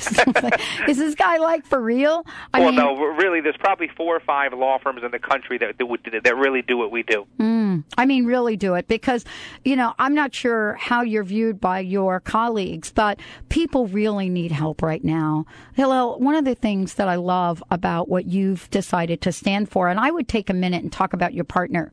is 0.88 0.98
this 0.98 1.16
guy 1.16 1.38
like 1.38 1.66
for 1.66 1.82
real? 1.82 2.26
I 2.54 2.60
well, 2.60 2.72
mean, 2.72 2.76
no, 2.78 2.96
really, 2.96 3.42
there's 3.42 3.58
probably 3.58 3.90
four 3.90 4.16
or 4.16 4.20
five 4.22 4.54
law 4.54 4.78
firms 4.78 5.02
in 5.04 5.12
the 5.12 5.20
country 5.20 5.58
that 5.58 5.78
that, 5.78 5.86
would, 5.86 6.02
that 6.24 6.36
really 6.38 6.62
do 6.62 6.78
what 6.78 6.92
we 6.92 7.04
do. 7.04 7.26
Mm, 7.40 7.84
I 7.98 8.06
mean, 8.06 8.26
really 8.26 8.56
do 8.56 8.76
it 8.76 8.88
because, 8.88 9.26
you 9.64 9.76
know, 9.76 9.94
I'm 10.00 10.14
not 10.14 10.34
sure 10.34 10.76
how 10.76 11.02
you're 11.02 11.24
viewed 11.24 11.60
by 11.60 11.80
your 11.80 12.20
colleagues, 12.20 12.92
but 12.92 13.20
people 13.50 13.88
really 13.88 14.30
need 14.30 14.52
help 14.52 14.82
right 14.82 15.04
now. 15.04 15.46
Hillel, 15.74 16.20
one 16.20 16.36
of 16.36 16.46
the 16.46 16.56
things 16.56 16.96
that 16.96 17.08
I 17.08 17.16
love 17.16 17.64
about 17.72 18.08
what 18.08 18.26
you've 18.26 18.70
decided 18.70 19.22
to 19.22 19.32
stand 19.32 19.70
for, 19.70 19.90
and 19.90 20.00
I 20.00 20.05
would 20.12 20.28
take 20.28 20.50
a 20.50 20.54
minute 20.54 20.84
and 20.84 20.92
talk 20.92 21.14
about 21.14 21.34
your 21.34 21.44
partner, 21.46 21.92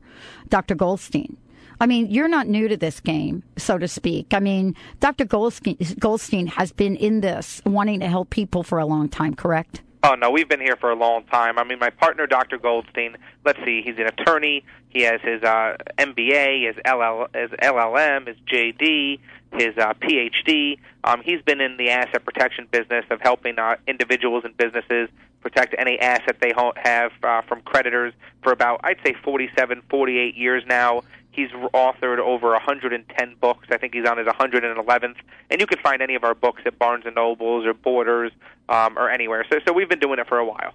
Dr. 0.49 0.75
Goldstein. 0.75 1.37
I 1.79 1.85
mean, 1.85 2.09
you're 2.09 2.27
not 2.27 2.47
new 2.47 2.67
to 2.67 2.77
this 2.77 2.99
game, 2.99 3.43
so 3.57 3.77
to 3.77 3.87
speak. 3.87 4.33
I 4.33 4.39
mean, 4.39 4.75
Dr. 4.99 5.25
Goldstein, 5.25 5.77
Goldstein 5.99 6.47
has 6.47 6.71
been 6.71 6.95
in 6.95 7.21
this 7.21 7.61
wanting 7.65 7.99
to 8.01 8.07
help 8.07 8.29
people 8.29 8.63
for 8.63 8.77
a 8.77 8.85
long 8.85 9.09
time, 9.09 9.33
correct? 9.33 9.81
Oh 10.05 10.15
no, 10.15 10.29
we've 10.31 10.49
been 10.49 10.59
here 10.59 10.75
for 10.75 10.91
a 10.91 10.95
long 10.95 11.23
time. 11.23 11.57
I 11.57 11.63
mean, 11.63 11.79
my 11.79 11.89
partner, 11.89 12.27
Dr. 12.27 12.57
Goldstein. 12.57 13.15
Let's 13.45 13.59
see, 13.63 13.81
he's 13.81 13.97
an 13.97 14.07
attorney. 14.07 14.65
He 14.89 15.03
has 15.03 15.21
his 15.21 15.41
uh, 15.43 15.77
MBA, 15.97 16.67
his 16.67 16.75
LL, 16.85 17.27
his 17.33 17.51
LLM, 17.51 18.27
his 18.27 18.35
JD, 18.51 19.19
his 19.53 19.77
uh, 19.77 19.93
PhD. 19.93 20.77
Um, 21.05 21.21
he's 21.23 21.41
been 21.41 21.61
in 21.61 21.77
the 21.77 21.89
asset 21.89 22.25
protection 22.25 22.67
business 22.69 23.05
of 23.09 23.21
helping 23.21 23.57
uh, 23.57 23.77
individuals 23.87 24.43
and 24.43 24.55
businesses 24.57 25.07
protect 25.39 25.73
any 25.77 25.97
asset 25.99 26.35
they 26.41 26.51
have 26.83 27.11
uh, 27.23 27.41
from 27.43 27.61
creditors 27.61 28.13
for 28.41 28.51
about, 28.51 28.81
I'd 28.83 28.97
say, 29.05 29.15
47, 29.23 29.83
48 29.89 30.35
years 30.35 30.63
now. 30.67 31.03
He's 31.35 31.49
authored 31.73 32.19
over 32.19 32.51
110 32.51 33.35
books. 33.41 33.67
I 33.71 33.77
think 33.77 33.93
he's 33.93 34.07
on 34.07 34.17
his 34.17 34.27
111th. 34.27 35.15
And 35.49 35.61
you 35.61 35.67
can 35.67 35.79
find 35.79 36.01
any 36.01 36.15
of 36.15 36.23
our 36.23 36.35
books 36.35 36.61
at 36.65 36.77
Barnes 36.79 37.03
and 37.05 37.15
Nobles 37.15 37.65
or 37.65 37.73
Borders 37.73 38.31
um, 38.69 38.97
or 38.97 39.09
anywhere. 39.09 39.45
So, 39.51 39.59
so 39.65 39.73
we've 39.73 39.89
been 39.89 39.99
doing 39.99 40.19
it 40.19 40.27
for 40.27 40.37
a 40.37 40.45
while. 40.45 40.73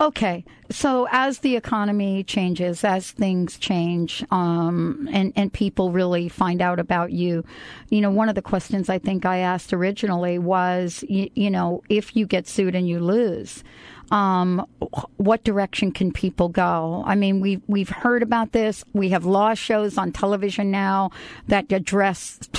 Okay, 0.00 0.44
so 0.70 1.06
as 1.10 1.38
the 1.38 1.56
economy 1.56 2.24
changes, 2.24 2.84
as 2.84 3.10
things 3.10 3.56
change, 3.56 4.24
um, 4.30 5.08
and 5.12 5.32
and 5.36 5.52
people 5.52 5.92
really 5.92 6.28
find 6.28 6.60
out 6.60 6.80
about 6.80 7.12
you, 7.12 7.44
you 7.90 8.00
know, 8.00 8.10
one 8.10 8.28
of 8.28 8.34
the 8.34 8.42
questions 8.42 8.88
I 8.88 8.98
think 8.98 9.24
I 9.24 9.38
asked 9.38 9.72
originally 9.72 10.38
was, 10.38 11.04
you, 11.08 11.30
you 11.34 11.50
know, 11.50 11.82
if 11.88 12.16
you 12.16 12.26
get 12.26 12.48
sued 12.48 12.74
and 12.74 12.88
you 12.88 12.98
lose, 12.98 13.62
um, 14.10 14.66
what 15.16 15.44
direction 15.44 15.92
can 15.92 16.12
people 16.12 16.48
go? 16.48 17.02
I 17.06 17.14
mean, 17.14 17.40
we've 17.40 17.62
we've 17.66 17.88
heard 17.88 18.22
about 18.22 18.52
this. 18.52 18.84
We 18.92 19.10
have 19.10 19.24
law 19.24 19.54
shows 19.54 19.98
on 19.98 20.12
television 20.12 20.70
now 20.70 21.10
that 21.48 21.70
address 21.72 22.36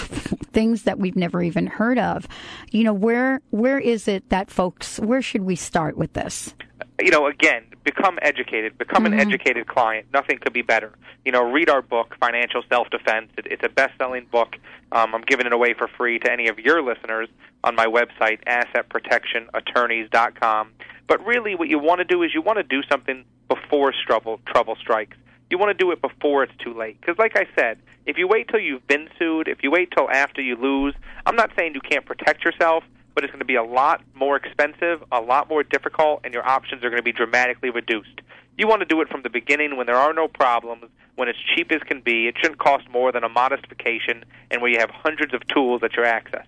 things 0.53 0.83
that 0.83 0.99
we've 0.99 1.15
never 1.15 1.41
even 1.41 1.67
heard 1.67 1.99
of. 1.99 2.27
You 2.71 2.83
know, 2.83 2.93
where 2.93 3.41
where 3.51 3.79
is 3.79 4.07
it 4.07 4.29
that 4.29 4.49
folks? 4.49 4.99
Where 4.99 5.21
should 5.21 5.43
we 5.43 5.55
start 5.55 5.97
with 5.97 6.13
this? 6.13 6.53
you 6.99 7.11
know, 7.11 7.27
again, 7.27 7.63
become 7.83 8.17
educated, 8.21 8.77
become 8.77 9.05
an 9.05 9.13
educated 9.13 9.67
client. 9.67 10.07
Nothing 10.13 10.39
could 10.39 10.53
be 10.53 10.61
better. 10.61 10.93
You 11.25 11.33
know, 11.33 11.43
read 11.43 11.69
our 11.69 11.81
book, 11.81 12.15
Financial 12.19 12.63
Self 12.69 12.89
Defense. 12.89 13.31
It, 13.37 13.47
it's 13.47 13.63
a 13.63 13.69
best-selling 13.69 14.25
book. 14.31 14.57
Um, 14.91 15.15
I'm 15.15 15.21
giving 15.21 15.45
it 15.45 15.53
away 15.53 15.73
for 15.73 15.87
free 15.87 16.19
to 16.19 16.31
any 16.31 16.47
of 16.47 16.59
your 16.59 16.81
listeners 16.81 17.27
on 17.63 17.75
my 17.75 17.85
website, 17.87 18.43
AssetProtectionAttorneys.com. 18.45 20.71
But 21.07 21.25
really, 21.25 21.55
what 21.55 21.69
you 21.69 21.79
want 21.79 21.99
to 21.99 22.05
do 22.05 22.23
is 22.23 22.33
you 22.33 22.41
want 22.41 22.57
to 22.57 22.63
do 22.63 22.81
something 22.89 23.25
before 23.47 23.93
trouble 24.05 24.39
trouble 24.47 24.75
strikes. 24.75 25.17
You 25.49 25.59
want 25.59 25.77
to 25.77 25.83
do 25.83 25.91
it 25.91 26.01
before 26.01 26.43
it's 26.43 26.55
too 26.63 26.73
late. 26.73 26.99
Because, 26.99 27.17
like 27.19 27.37
I 27.37 27.45
said, 27.55 27.77
if 28.05 28.17
you 28.17 28.27
wait 28.27 28.47
till 28.47 28.59
you've 28.59 28.85
been 28.87 29.09
sued, 29.19 29.47
if 29.47 29.61
you 29.61 29.69
wait 29.69 29.91
till 29.95 30.09
after 30.09 30.41
you 30.41 30.55
lose, 30.55 30.95
I'm 31.25 31.35
not 31.35 31.51
saying 31.57 31.75
you 31.75 31.81
can't 31.81 32.05
protect 32.05 32.43
yourself, 32.43 32.83
but 33.13 33.23
it's 33.23 33.31
going 33.31 33.39
to 33.39 33.45
be 33.45 33.55
a 33.55 33.63
lot 33.63 34.01
more 34.15 34.35
expensive, 34.35 35.03
a 35.11 35.21
lot 35.21 35.47
more 35.47 35.63
difficult, 35.63 36.21
and 36.23 36.33
your 36.33 36.47
options 36.47 36.83
are 36.83 36.89
going 36.89 36.99
to 36.99 37.03
be 37.03 37.11
dramatically 37.11 37.69
reduced. 37.69 38.21
You 38.57 38.67
want 38.67 38.81
to 38.81 38.85
do 38.85 39.01
it 39.01 39.09
from 39.09 39.21
the 39.21 39.29
beginning 39.29 39.77
when 39.77 39.85
there 39.85 39.97
are 39.97 40.13
no 40.13 40.27
problems, 40.27 40.85
when 41.15 41.27
it's 41.29 41.39
cheap 41.55 41.71
as 41.71 41.81
can 41.83 42.01
be. 42.01 42.27
It 42.27 42.35
shouldn't 42.41 42.59
cost 42.59 42.89
more 42.89 43.11
than 43.11 43.23
a 43.23 43.29
modest 43.29 43.67
vacation, 43.67 44.25
and 44.49 44.61
where 44.61 44.71
you 44.71 44.79
have 44.79 44.89
hundreds 44.89 45.33
of 45.33 45.45
tools 45.47 45.83
at 45.83 45.93
your 45.93 46.05
access. 46.05 46.45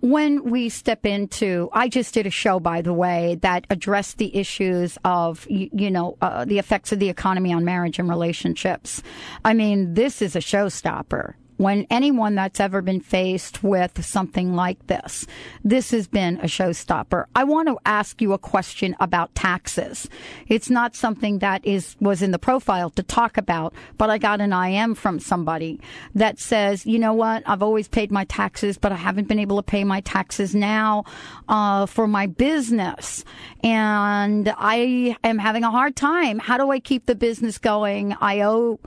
When 0.00 0.44
we 0.44 0.68
step 0.68 1.04
into 1.04 1.68
i 1.72 1.88
just 1.88 2.14
did 2.14 2.26
a 2.26 2.30
show 2.30 2.58
by 2.58 2.80
the 2.80 2.92
way 2.92 3.36
that 3.42 3.66
addressed 3.70 4.18
the 4.18 4.34
issues 4.34 4.98
of 5.04 5.46
you, 5.50 5.68
you 5.72 5.90
know 5.90 6.16
uh, 6.20 6.44
the 6.44 6.58
effects 6.58 6.92
of 6.92 6.98
the 6.98 7.08
economy 7.08 7.52
on 7.52 7.64
marriage 7.64 7.98
and 7.98 8.08
relationships. 8.08 9.02
I 9.44 9.54
mean 9.54 9.94
this 9.94 10.22
is 10.22 10.36
a 10.36 10.40
showstopper 10.40 11.34
when 11.60 11.86
anyone 11.90 12.34
that's 12.34 12.58
ever 12.58 12.80
been 12.80 13.02
faced 13.02 13.62
with 13.62 14.02
something 14.02 14.54
like 14.54 14.86
this, 14.86 15.26
this 15.62 15.90
has 15.90 16.08
been 16.08 16.38
a 16.38 16.44
showstopper. 16.44 17.26
I 17.36 17.44
want 17.44 17.68
to 17.68 17.76
ask 17.84 18.22
you 18.22 18.32
a 18.32 18.38
question 18.38 18.96
about 18.98 19.34
taxes. 19.34 20.08
It's 20.48 20.70
not 20.70 20.96
something 20.96 21.40
that 21.40 21.62
is 21.66 21.96
was 22.00 22.22
in 22.22 22.30
the 22.30 22.38
profile 22.38 22.88
to 22.88 23.02
talk 23.02 23.36
about, 23.36 23.74
but 23.98 24.08
I 24.08 24.16
got 24.16 24.40
an 24.40 24.54
IM 24.54 24.94
from 24.94 25.20
somebody 25.20 25.78
that 26.14 26.38
says, 26.38 26.86
you 26.86 26.98
know 26.98 27.12
what, 27.12 27.42
I've 27.44 27.62
always 27.62 27.88
paid 27.88 28.10
my 28.10 28.24
taxes, 28.24 28.78
but 28.78 28.90
I 28.90 28.96
haven't 28.96 29.28
been 29.28 29.38
able 29.38 29.58
to 29.58 29.62
pay 29.62 29.84
my 29.84 30.00
taxes 30.00 30.54
now 30.54 31.04
uh, 31.50 31.84
for 31.84 32.06
my 32.06 32.26
business, 32.26 33.22
and 33.62 34.50
I 34.56 35.14
am 35.22 35.36
having 35.36 35.64
a 35.64 35.70
hard 35.70 35.94
time. 35.94 36.38
How 36.38 36.56
do 36.56 36.70
I 36.70 36.80
keep 36.80 37.04
the 37.04 37.14
business 37.14 37.58
going? 37.58 38.16
I 38.18 38.40
owe, 38.40 38.80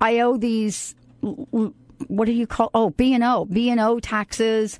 I 0.00 0.20
owe 0.20 0.36
these 0.36 0.94
what 2.08 2.26
do 2.26 2.32
you 2.32 2.46
call 2.46 2.70
oh 2.74 2.90
b 2.90 3.14
and 3.14 3.24
o 3.24 3.44
b 3.44 3.70
and 3.70 3.80
o 3.80 4.00
taxes 4.00 4.78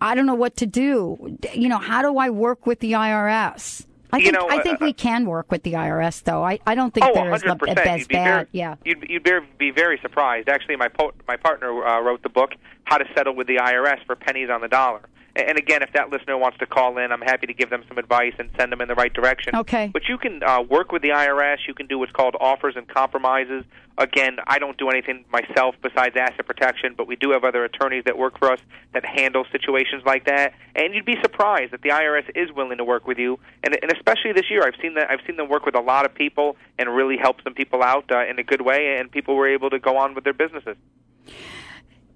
i 0.00 0.14
don't 0.14 0.26
know 0.26 0.34
what 0.34 0.56
to 0.56 0.66
do 0.66 1.36
you 1.52 1.68
know 1.68 1.78
how 1.78 2.02
do 2.02 2.18
i 2.18 2.30
work 2.30 2.66
with 2.66 2.80
the 2.80 2.92
irs 2.92 3.86
I 4.12 4.18
You 4.18 4.24
think, 4.26 4.34
know, 4.36 4.48
I 4.48 4.62
think 4.62 4.80
uh, 4.80 4.84
we 4.84 4.92
can 4.92 5.26
work 5.26 5.50
with 5.50 5.64
the 5.64 5.72
IRS, 5.72 6.22
though. 6.22 6.44
I, 6.44 6.60
I 6.64 6.76
don't 6.76 6.94
think 6.94 7.04
oh, 7.04 7.14
there 7.14 7.34
is 7.34 7.42
the 7.42 7.48
100%. 7.48 7.74
best 7.74 7.98
You'd 7.98 8.08
be 8.08 8.14
bad. 8.14 8.24
very, 8.24 8.46
yeah. 8.52 8.76
You'd, 8.84 9.04
you'd 9.10 9.24
be, 9.24 9.40
be 9.58 9.70
very 9.72 9.98
surprised. 10.02 10.48
Actually, 10.48 10.76
my 10.76 10.86
po- 10.86 11.14
my 11.26 11.36
partner 11.36 11.84
uh, 11.84 12.00
wrote 12.00 12.22
the 12.22 12.28
book 12.28 12.52
"How 12.84 12.98
to 12.98 13.04
Settle 13.16 13.34
with 13.34 13.48
the 13.48 13.56
IRS 13.56 14.06
for 14.06 14.14
Pennies 14.14 14.50
on 14.50 14.60
the 14.60 14.68
Dollar." 14.68 15.00
And 15.36 15.58
again, 15.58 15.82
if 15.82 15.92
that 15.94 16.10
listener 16.10 16.38
wants 16.38 16.58
to 16.58 16.66
call 16.66 16.96
in, 16.98 17.10
I'm 17.10 17.20
happy 17.20 17.48
to 17.48 17.54
give 17.54 17.68
them 17.68 17.82
some 17.88 17.98
advice 17.98 18.34
and 18.38 18.50
send 18.56 18.70
them 18.70 18.80
in 18.80 18.86
the 18.86 18.94
right 18.94 19.12
direction. 19.12 19.56
Okay. 19.56 19.90
But 19.92 20.08
you 20.08 20.16
can 20.16 20.42
uh, 20.44 20.62
work 20.62 20.92
with 20.92 21.02
the 21.02 21.08
IRS. 21.08 21.58
You 21.66 21.74
can 21.74 21.88
do 21.88 21.98
what's 21.98 22.12
called 22.12 22.36
offers 22.38 22.74
and 22.76 22.86
compromises. 22.86 23.64
Again, 23.98 24.36
I 24.46 24.60
don't 24.60 24.76
do 24.78 24.90
anything 24.90 25.24
myself 25.30 25.74
besides 25.82 26.16
asset 26.16 26.46
protection, 26.46 26.94
but 26.96 27.08
we 27.08 27.16
do 27.16 27.30
have 27.32 27.42
other 27.42 27.64
attorneys 27.64 28.04
that 28.04 28.16
work 28.16 28.38
for 28.38 28.52
us 28.52 28.60
that 28.92 29.04
handle 29.04 29.44
situations 29.50 30.04
like 30.06 30.26
that. 30.26 30.54
And 30.76 30.94
you'd 30.94 31.04
be 31.04 31.16
surprised 31.20 31.72
that 31.72 31.82
the 31.82 31.90
IRS 31.90 32.30
is 32.36 32.52
willing 32.52 32.78
to 32.78 32.84
work 32.84 33.06
with 33.06 33.18
you. 33.18 33.40
And, 33.64 33.76
and 33.82 33.92
especially 33.92 34.32
this 34.32 34.50
year, 34.50 34.62
I've 34.64 34.80
seen 34.80 34.94
that 34.94 35.10
I've 35.10 35.20
seen 35.26 35.36
them 35.36 35.48
work 35.48 35.66
with 35.66 35.74
a 35.74 35.80
lot 35.80 36.04
of 36.04 36.14
people 36.14 36.56
and 36.78 36.94
really 36.94 37.16
help 37.16 37.42
some 37.42 37.54
people 37.54 37.82
out 37.82 38.10
uh, 38.10 38.24
in 38.24 38.38
a 38.38 38.44
good 38.44 38.60
way, 38.60 38.98
and 38.98 39.10
people 39.10 39.34
were 39.34 39.48
able 39.48 39.70
to 39.70 39.80
go 39.80 39.96
on 39.96 40.14
with 40.14 40.22
their 40.22 40.32
businesses. 40.32 40.76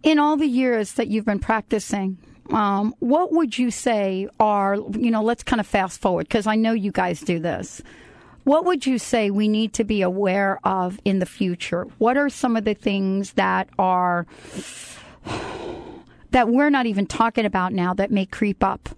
In 0.04 0.20
all 0.20 0.37
the 0.37 0.46
years 0.46 0.92
that 0.92 1.09
you've 1.09 1.24
been 1.24 1.40
practicing, 1.40 2.18
um, 2.50 2.94
what 2.98 3.32
would 3.32 3.58
you 3.58 3.70
say 3.70 4.28
are, 4.40 4.76
you 4.76 5.11
know, 5.11 5.22
let's 5.22 5.42
kind 5.42 5.61
of 5.61 5.66
fast 5.66 6.00
forward 6.00 6.28
because 6.28 6.46
I 6.46 6.56
know 6.56 6.72
you 6.72 6.92
guys 6.92 7.20
do 7.20 7.38
this. 7.38 7.82
What 8.44 8.64
would 8.64 8.87
you 8.87 8.98
say 8.98 9.30
we 9.30 9.48
need 9.48 9.74
to 9.74 9.84
be 9.84 10.00
aware 10.00 10.58
of 10.64 10.98
in 11.04 11.18
the 11.18 11.26
future? 11.26 11.82
What 11.98 12.16
are 12.16 12.30
some 12.30 12.56
of 12.56 12.64
the 12.64 12.72
things 12.74 13.34
that 13.34 13.68
are 13.78 14.26
that 16.30 16.48
we're 16.48 16.70
not 16.70 16.87
even 16.87 17.06
talking 17.06 17.44
about 17.44 17.72
now 17.74 17.92
that 17.94 18.11
may 18.11 18.24
creep 18.24 18.64
up? 18.64 18.88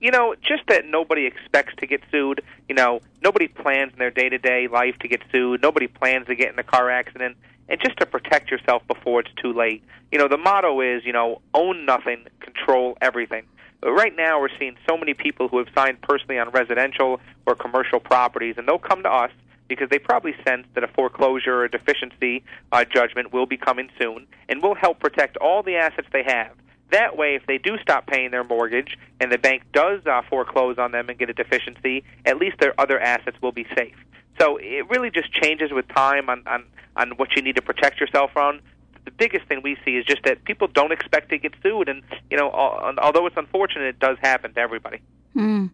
You 0.00 0.10
know, 0.10 0.34
just 0.42 0.66
that 0.68 0.84
nobody 0.84 1.26
expects 1.26 1.74
to 1.78 1.86
get 1.86 2.02
sued. 2.10 2.42
You 2.68 2.74
know, 2.74 3.00
nobody 3.22 3.48
plans 3.48 3.92
in 3.92 3.98
their 3.98 4.10
day 4.10 4.28
to 4.28 4.36
day 4.36 4.68
life 4.68 4.98
to 5.00 5.08
get 5.08 5.22
sued. 5.30 5.62
Nobody 5.62 5.86
plans 5.86 6.26
to 6.26 6.34
get 6.34 6.52
in 6.52 6.58
a 6.58 6.64
car 6.64 6.90
accident. 6.90 7.36
And 7.72 7.80
just 7.80 7.96
to 8.00 8.06
protect 8.06 8.50
yourself 8.50 8.86
before 8.86 9.20
it's 9.20 9.30
too 9.42 9.54
late. 9.54 9.82
You 10.12 10.18
know, 10.18 10.28
the 10.28 10.36
motto 10.36 10.82
is, 10.82 11.06
you 11.06 11.12
know, 11.14 11.40
own 11.54 11.86
nothing, 11.86 12.26
control 12.40 12.98
everything. 13.00 13.44
But 13.80 13.92
right 13.92 14.14
now, 14.14 14.38
we're 14.42 14.50
seeing 14.58 14.76
so 14.86 14.98
many 14.98 15.14
people 15.14 15.48
who 15.48 15.56
have 15.56 15.68
signed 15.74 16.02
personally 16.02 16.38
on 16.38 16.50
residential 16.50 17.18
or 17.46 17.54
commercial 17.54 17.98
properties, 17.98 18.56
and 18.58 18.68
they'll 18.68 18.78
come 18.78 19.02
to 19.04 19.08
us 19.08 19.30
because 19.68 19.88
they 19.88 19.98
probably 19.98 20.34
sense 20.46 20.66
that 20.74 20.84
a 20.84 20.88
foreclosure 20.88 21.62
or 21.62 21.68
deficiency 21.68 22.44
uh, 22.72 22.84
judgment 22.84 23.32
will 23.32 23.46
be 23.46 23.56
coming 23.56 23.88
soon, 23.98 24.26
and 24.50 24.62
we'll 24.62 24.74
help 24.74 25.00
protect 25.00 25.38
all 25.38 25.62
the 25.62 25.76
assets 25.76 26.08
they 26.12 26.24
have. 26.24 26.52
That 26.90 27.16
way, 27.16 27.36
if 27.36 27.46
they 27.46 27.56
do 27.56 27.78
stop 27.78 28.06
paying 28.06 28.32
their 28.32 28.44
mortgage 28.44 28.98
and 29.18 29.32
the 29.32 29.38
bank 29.38 29.62
does 29.72 30.04
uh, 30.04 30.20
foreclose 30.28 30.76
on 30.76 30.92
them 30.92 31.08
and 31.08 31.18
get 31.18 31.30
a 31.30 31.32
deficiency, 31.32 32.04
at 32.26 32.36
least 32.36 32.58
their 32.60 32.78
other 32.78 33.00
assets 33.00 33.38
will 33.40 33.52
be 33.52 33.66
safe. 33.74 33.96
So 34.38 34.56
it 34.56 34.88
really 34.88 35.10
just 35.10 35.32
changes 35.32 35.72
with 35.72 35.86
time 35.88 36.28
on, 36.28 36.42
on, 36.46 36.64
on 36.96 37.10
what 37.12 37.36
you 37.36 37.42
need 37.42 37.56
to 37.56 37.62
protect 37.62 38.00
yourself 38.00 38.32
from. 38.32 38.60
The 39.04 39.10
biggest 39.10 39.46
thing 39.46 39.62
we 39.62 39.76
see 39.84 39.96
is 39.96 40.04
just 40.04 40.22
that 40.24 40.44
people 40.44 40.68
don't 40.68 40.92
expect 40.92 41.30
to 41.30 41.38
get 41.38 41.52
sued, 41.62 41.88
and 41.88 42.02
you 42.30 42.36
know, 42.36 42.50
although 42.52 43.26
it's 43.26 43.36
unfortunate, 43.36 43.86
it 43.86 43.98
does 43.98 44.16
happen 44.22 44.54
to 44.54 44.60
everybody. 44.60 45.00
Mm. 45.36 45.70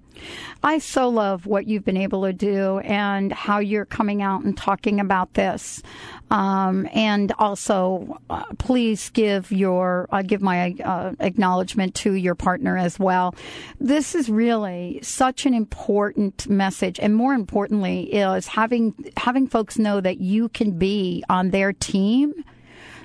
I 0.63 0.79
so 0.79 1.09
love 1.09 1.47
what 1.47 1.67
you've 1.67 1.85
been 1.85 1.97
able 1.97 2.25
to 2.25 2.33
do 2.33 2.79
and 2.79 3.33
how 3.33 3.59
you're 3.59 3.85
coming 3.85 4.23
out 4.23 4.45
and 4.45 4.57
talking 4.57 5.01
about 5.01 5.35
this. 5.35 5.83
Um, 6.31 6.89
and 6.93 7.33
also, 7.39 8.21
uh, 8.29 8.45
please 8.59 9.11
give 9.11 9.51
your 9.51 10.09
uh, 10.13 10.23
give 10.23 10.43
my 10.43 10.75
uh, 10.85 11.13
acknowledgement 11.21 11.95
to 11.97 12.13
your 12.15 12.35
partner 12.35 12.77
as 12.77 12.99
well. 12.99 13.35
This 13.81 14.15
is 14.15 14.29
really 14.29 15.01
such 15.03 15.47
an 15.47 15.55
important 15.55 16.49
message, 16.49 16.99
and 17.01 17.15
more 17.15 17.33
importantly, 17.33 18.13
is 18.13 18.47
having 18.47 18.95
having 19.17 19.47
folks 19.47 19.79
know 19.79 20.01
that 20.01 20.19
you 20.19 20.49
can 20.51 20.79
be 20.79 21.25
on 21.31 21.51
their 21.51 21.73
team. 21.73 22.35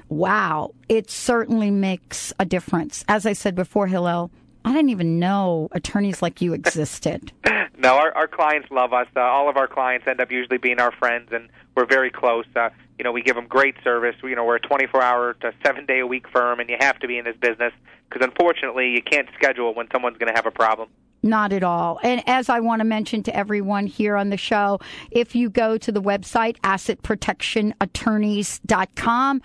Wow, 0.10 0.76
it 0.90 1.10
certainly 1.10 1.72
makes 1.72 2.34
a 2.40 2.46
difference. 2.46 3.06
As 3.08 3.26
I 3.26 3.34
said 3.34 3.56
before, 3.56 3.88
Hillel 3.88 4.32
I 4.66 4.72
didn't 4.72 4.90
even 4.90 5.20
know 5.20 5.68
attorneys 5.72 6.22
like 6.22 6.42
you 6.42 6.54
existed. 6.54 7.32
no, 7.78 7.96
our, 7.96 8.14
our 8.14 8.28
clients 8.28 8.70
love 8.72 8.94
us. 8.94 9.08
Uh, 9.16 9.20
all 9.20 9.50
of 9.50 9.58
our 9.58 9.68
clients 9.68 10.08
end 10.08 10.22
up 10.22 10.32
usually 10.32 10.58
being 10.58 10.80
our 10.80 10.92
friends, 10.92 11.30
and 11.32 11.50
we're 11.76 11.86
very 11.86 12.10
close. 12.10 12.46
Uh, 12.56 12.70
you 12.98 13.04
know, 13.04 13.12
we 13.12 13.22
give 13.22 13.36
them 13.36 13.46
great 13.48 13.76
service. 13.84 14.16
We, 14.24 14.32
you 14.32 14.36
know, 14.36 14.46
we're 14.46 14.56
a 14.58 14.62
24-hour 14.62 15.36
to 15.42 15.54
seven-day-a-week 15.66 16.28
firm, 16.30 16.60
and 16.60 16.70
you 16.70 16.78
have 16.80 17.00
to 17.00 17.08
be 17.08 17.18
in 17.18 17.26
this 17.26 17.36
business 17.38 17.74
because, 18.10 18.24
unfortunately, 18.26 18.92
you 18.92 19.02
can't 19.02 19.28
schedule 19.36 19.74
when 19.74 19.88
someone's 19.92 20.18
going 20.18 20.32
to 20.32 20.36
have 20.36 20.46
a 20.46 20.52
problem. 20.52 20.90
Not 21.24 21.52
at 21.54 21.64
all. 21.64 22.00
And 22.04 22.22
as 22.28 22.50
I 22.50 22.60
want 22.60 22.82
to 22.82 22.86
mention 22.86 23.24
to 23.24 23.36
everyone 23.36 23.88
here 23.88 24.16
on 24.18 24.30
the 24.30 24.38
show, 24.38 24.80
if 25.10 25.34
you 25.36 25.50
go 25.50 25.78
to 25.78 25.92
the 25.92 26.02
website, 26.02 26.60
assetprotectionattorneys.com, 26.62 29.42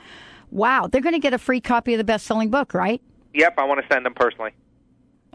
wow, 0.50 0.88
they're 0.88 1.00
going 1.00 1.14
to 1.14 1.20
get 1.20 1.34
a 1.34 1.38
free 1.38 1.60
copy 1.60 1.94
of 1.94 1.98
the 1.98 2.04
best 2.04 2.26
selling 2.26 2.50
book, 2.50 2.74
right? 2.74 3.00
Yep, 3.34 3.54
I 3.58 3.64
want 3.64 3.80
to 3.80 3.86
send 3.92 4.04
them 4.04 4.14
personally. 4.14 4.50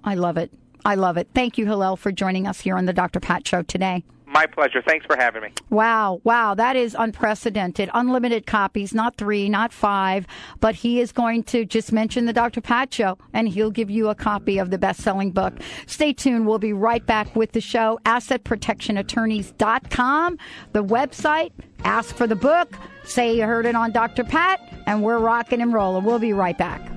I 0.03 0.15
love 0.15 0.35
it. 0.37 0.51
I 0.85 0.95
love 0.95 1.15
it. 1.15 1.29
Thank 1.33 1.57
you, 1.57 1.65
Hillel, 1.65 1.95
for 1.95 2.11
joining 2.11 2.45
us 2.45 2.59
here 2.59 2.75
on 2.75 2.85
the 2.85 2.93
Dr. 2.93 3.21
Pat 3.21 3.47
Show 3.47 3.61
today. 3.61 4.03
My 4.33 4.45
pleasure. 4.47 4.81
Thanks 4.81 5.05
for 5.05 5.15
having 5.15 5.43
me. 5.43 5.49
Wow, 5.69 6.19
wow, 6.23 6.55
that 6.55 6.75
is 6.75 6.95
unprecedented. 6.97 7.91
Unlimited 7.93 8.47
copies, 8.47 8.91
not 8.91 9.15
three, 9.15 9.47
not 9.47 9.71
five, 9.71 10.25
but 10.59 10.73
he 10.73 10.99
is 10.99 11.11
going 11.11 11.43
to 11.43 11.65
just 11.65 11.91
mention 11.91 12.25
the 12.25 12.33
Dr. 12.33 12.59
Pat 12.59 12.91
Show 12.91 13.19
and 13.31 13.47
he'll 13.47 13.69
give 13.69 13.91
you 13.91 14.09
a 14.09 14.15
copy 14.15 14.57
of 14.57 14.71
the 14.71 14.79
best 14.79 15.01
selling 15.01 15.29
book. 15.29 15.53
Stay 15.85 16.13
tuned. 16.13 16.47
We'll 16.47 16.57
be 16.57 16.73
right 16.73 17.05
back 17.05 17.35
with 17.35 17.51
the 17.51 17.61
show. 17.61 17.99
AssetProtectionAttorneys.com, 18.05 20.37
the 20.71 20.83
website. 20.83 21.51
Ask 21.83 22.15
for 22.15 22.25
the 22.25 22.35
book. 22.35 22.73
Say 23.03 23.37
you 23.37 23.43
heard 23.43 23.67
it 23.67 23.75
on 23.75 23.91
Dr. 23.91 24.23
Pat, 24.23 24.59
and 24.87 25.03
we're 25.03 25.19
rocking 25.19 25.61
and 25.61 25.71
rolling. 25.73 26.05
We'll 26.05 26.17
be 26.17 26.33
right 26.33 26.57
back. 26.57 26.92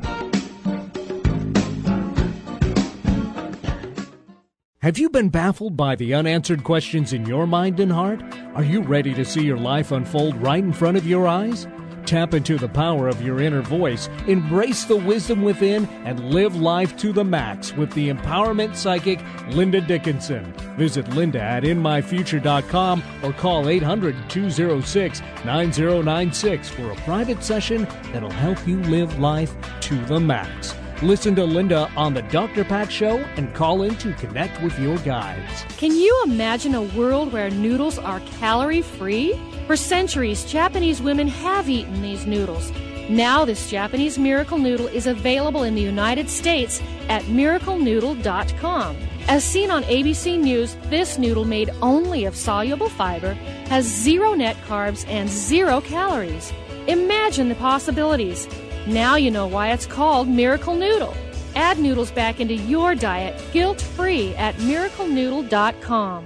Have 4.86 4.98
you 4.98 5.10
been 5.10 5.30
baffled 5.30 5.76
by 5.76 5.96
the 5.96 6.14
unanswered 6.14 6.62
questions 6.62 7.12
in 7.12 7.26
your 7.26 7.44
mind 7.44 7.80
and 7.80 7.90
heart? 7.90 8.22
Are 8.54 8.62
you 8.62 8.82
ready 8.82 9.12
to 9.14 9.24
see 9.24 9.42
your 9.42 9.56
life 9.56 9.90
unfold 9.90 10.36
right 10.36 10.62
in 10.62 10.72
front 10.72 10.96
of 10.96 11.04
your 11.04 11.26
eyes? 11.26 11.66
Tap 12.04 12.34
into 12.34 12.56
the 12.56 12.68
power 12.68 13.08
of 13.08 13.20
your 13.20 13.40
inner 13.40 13.62
voice, 13.62 14.08
embrace 14.28 14.84
the 14.84 14.94
wisdom 14.94 15.42
within, 15.42 15.86
and 16.04 16.32
live 16.32 16.54
life 16.54 16.96
to 16.98 17.12
the 17.12 17.24
max 17.24 17.74
with 17.74 17.90
the 17.94 18.08
empowerment 18.10 18.76
psychic 18.76 19.18
Linda 19.48 19.80
Dickinson. 19.80 20.52
Visit 20.76 21.08
Linda 21.16 21.42
at 21.42 21.64
InMyFuture.com 21.64 23.02
or 23.24 23.32
call 23.32 23.68
800 23.68 24.30
206 24.30 25.20
9096 25.44 26.68
for 26.68 26.92
a 26.92 26.96
private 26.98 27.42
session 27.42 27.88
that'll 28.12 28.30
help 28.30 28.64
you 28.68 28.80
live 28.84 29.18
life 29.18 29.52
to 29.80 29.96
the 30.04 30.20
max. 30.20 30.76
Listen 31.02 31.34
to 31.34 31.44
Linda 31.44 31.90
on 31.94 32.14
The 32.14 32.22
Dr. 32.22 32.64
Pat 32.64 32.90
Show 32.90 33.18
and 33.36 33.52
call 33.54 33.82
in 33.82 33.96
to 33.96 34.14
connect 34.14 34.62
with 34.62 34.78
your 34.78 34.96
guides. 34.98 35.66
Can 35.76 35.92
you 35.92 36.22
imagine 36.24 36.74
a 36.74 36.80
world 36.80 37.34
where 37.34 37.50
noodles 37.50 37.98
are 37.98 38.20
calorie 38.38 38.80
free? 38.80 39.38
For 39.66 39.76
centuries, 39.76 40.46
Japanese 40.46 41.02
women 41.02 41.28
have 41.28 41.68
eaten 41.68 42.00
these 42.00 42.24
noodles. 42.24 42.72
Now, 43.10 43.44
this 43.44 43.70
Japanese 43.70 44.18
miracle 44.18 44.56
noodle 44.56 44.86
is 44.86 45.06
available 45.06 45.64
in 45.64 45.74
the 45.74 45.82
United 45.82 46.30
States 46.30 46.82
at 47.10 47.24
miraclenoodle.com. 47.24 48.96
As 49.28 49.44
seen 49.44 49.70
on 49.70 49.82
ABC 49.84 50.40
News, 50.40 50.76
this 50.84 51.18
noodle 51.18 51.44
made 51.44 51.68
only 51.82 52.24
of 52.24 52.34
soluble 52.34 52.88
fiber 52.88 53.34
has 53.68 53.84
zero 53.84 54.32
net 54.32 54.56
carbs 54.66 55.06
and 55.08 55.28
zero 55.28 55.82
calories. 55.82 56.54
Imagine 56.86 57.50
the 57.50 57.54
possibilities. 57.56 58.48
Now 58.86 59.16
you 59.16 59.30
know 59.30 59.46
why 59.46 59.72
it's 59.72 59.86
called 59.86 60.28
Miracle 60.28 60.76
Noodle. 60.76 61.14
Add 61.54 61.78
noodles 61.78 62.10
back 62.12 62.40
into 62.40 62.54
your 62.54 62.94
diet 62.94 63.42
guilt 63.52 63.80
free 63.80 64.34
at 64.36 64.54
miraclenoodle.com. 64.56 66.24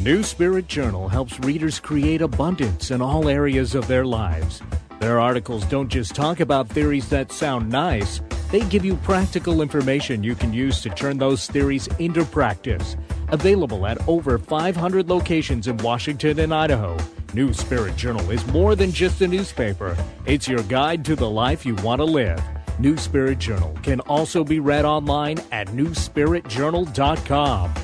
New 0.00 0.22
Spirit 0.22 0.66
Journal 0.68 1.08
helps 1.08 1.38
readers 1.40 1.78
create 1.78 2.22
abundance 2.22 2.90
in 2.90 3.02
all 3.02 3.28
areas 3.28 3.74
of 3.74 3.86
their 3.86 4.04
lives. 4.04 4.62
Their 5.00 5.20
articles 5.20 5.64
don't 5.66 5.88
just 5.88 6.14
talk 6.14 6.40
about 6.40 6.68
theories 6.68 7.08
that 7.10 7.30
sound 7.30 7.68
nice, 7.68 8.20
they 8.52 8.60
give 8.68 8.84
you 8.84 8.96
practical 8.96 9.62
information 9.62 10.22
you 10.22 10.34
can 10.34 10.52
use 10.52 10.82
to 10.82 10.90
turn 10.90 11.18
those 11.18 11.46
theories 11.46 11.88
into 11.98 12.24
practice. 12.24 12.96
Available 13.28 13.86
at 13.86 14.06
over 14.06 14.38
500 14.38 15.08
locations 15.08 15.68
in 15.68 15.78
Washington 15.78 16.38
and 16.38 16.52
Idaho. 16.52 16.96
New 17.34 17.52
Spirit 17.52 17.96
Journal 17.96 18.30
is 18.30 18.46
more 18.48 18.76
than 18.76 18.92
just 18.92 19.20
a 19.22 19.28
newspaper, 19.28 19.96
it's 20.26 20.46
your 20.46 20.62
guide 20.64 21.04
to 21.06 21.16
the 21.16 21.28
life 21.28 21.64
you 21.64 21.74
want 21.76 22.00
to 22.00 22.04
live. 22.04 22.42
New 22.78 22.96
Spirit 22.96 23.38
Journal 23.38 23.76
can 23.82 24.00
also 24.00 24.44
be 24.44 24.60
read 24.60 24.84
online 24.84 25.38
at 25.50 25.68
newspiritjournal.com. 25.68 27.74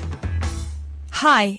Hi, 1.11 1.58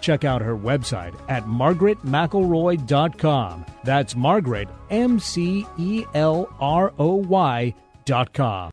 Check 0.00 0.24
out 0.24 0.42
her 0.42 0.56
website 0.56 1.14
at 1.28 1.44
margaretmcelroy.com. 1.44 3.66
That's 3.84 4.16
Margaret, 4.16 4.68
M 4.90 5.18
C 5.18 5.66
E 5.76 6.04
L 6.14 6.48
R 6.60 6.92
O 6.98 7.14
Y.com. 7.14 7.74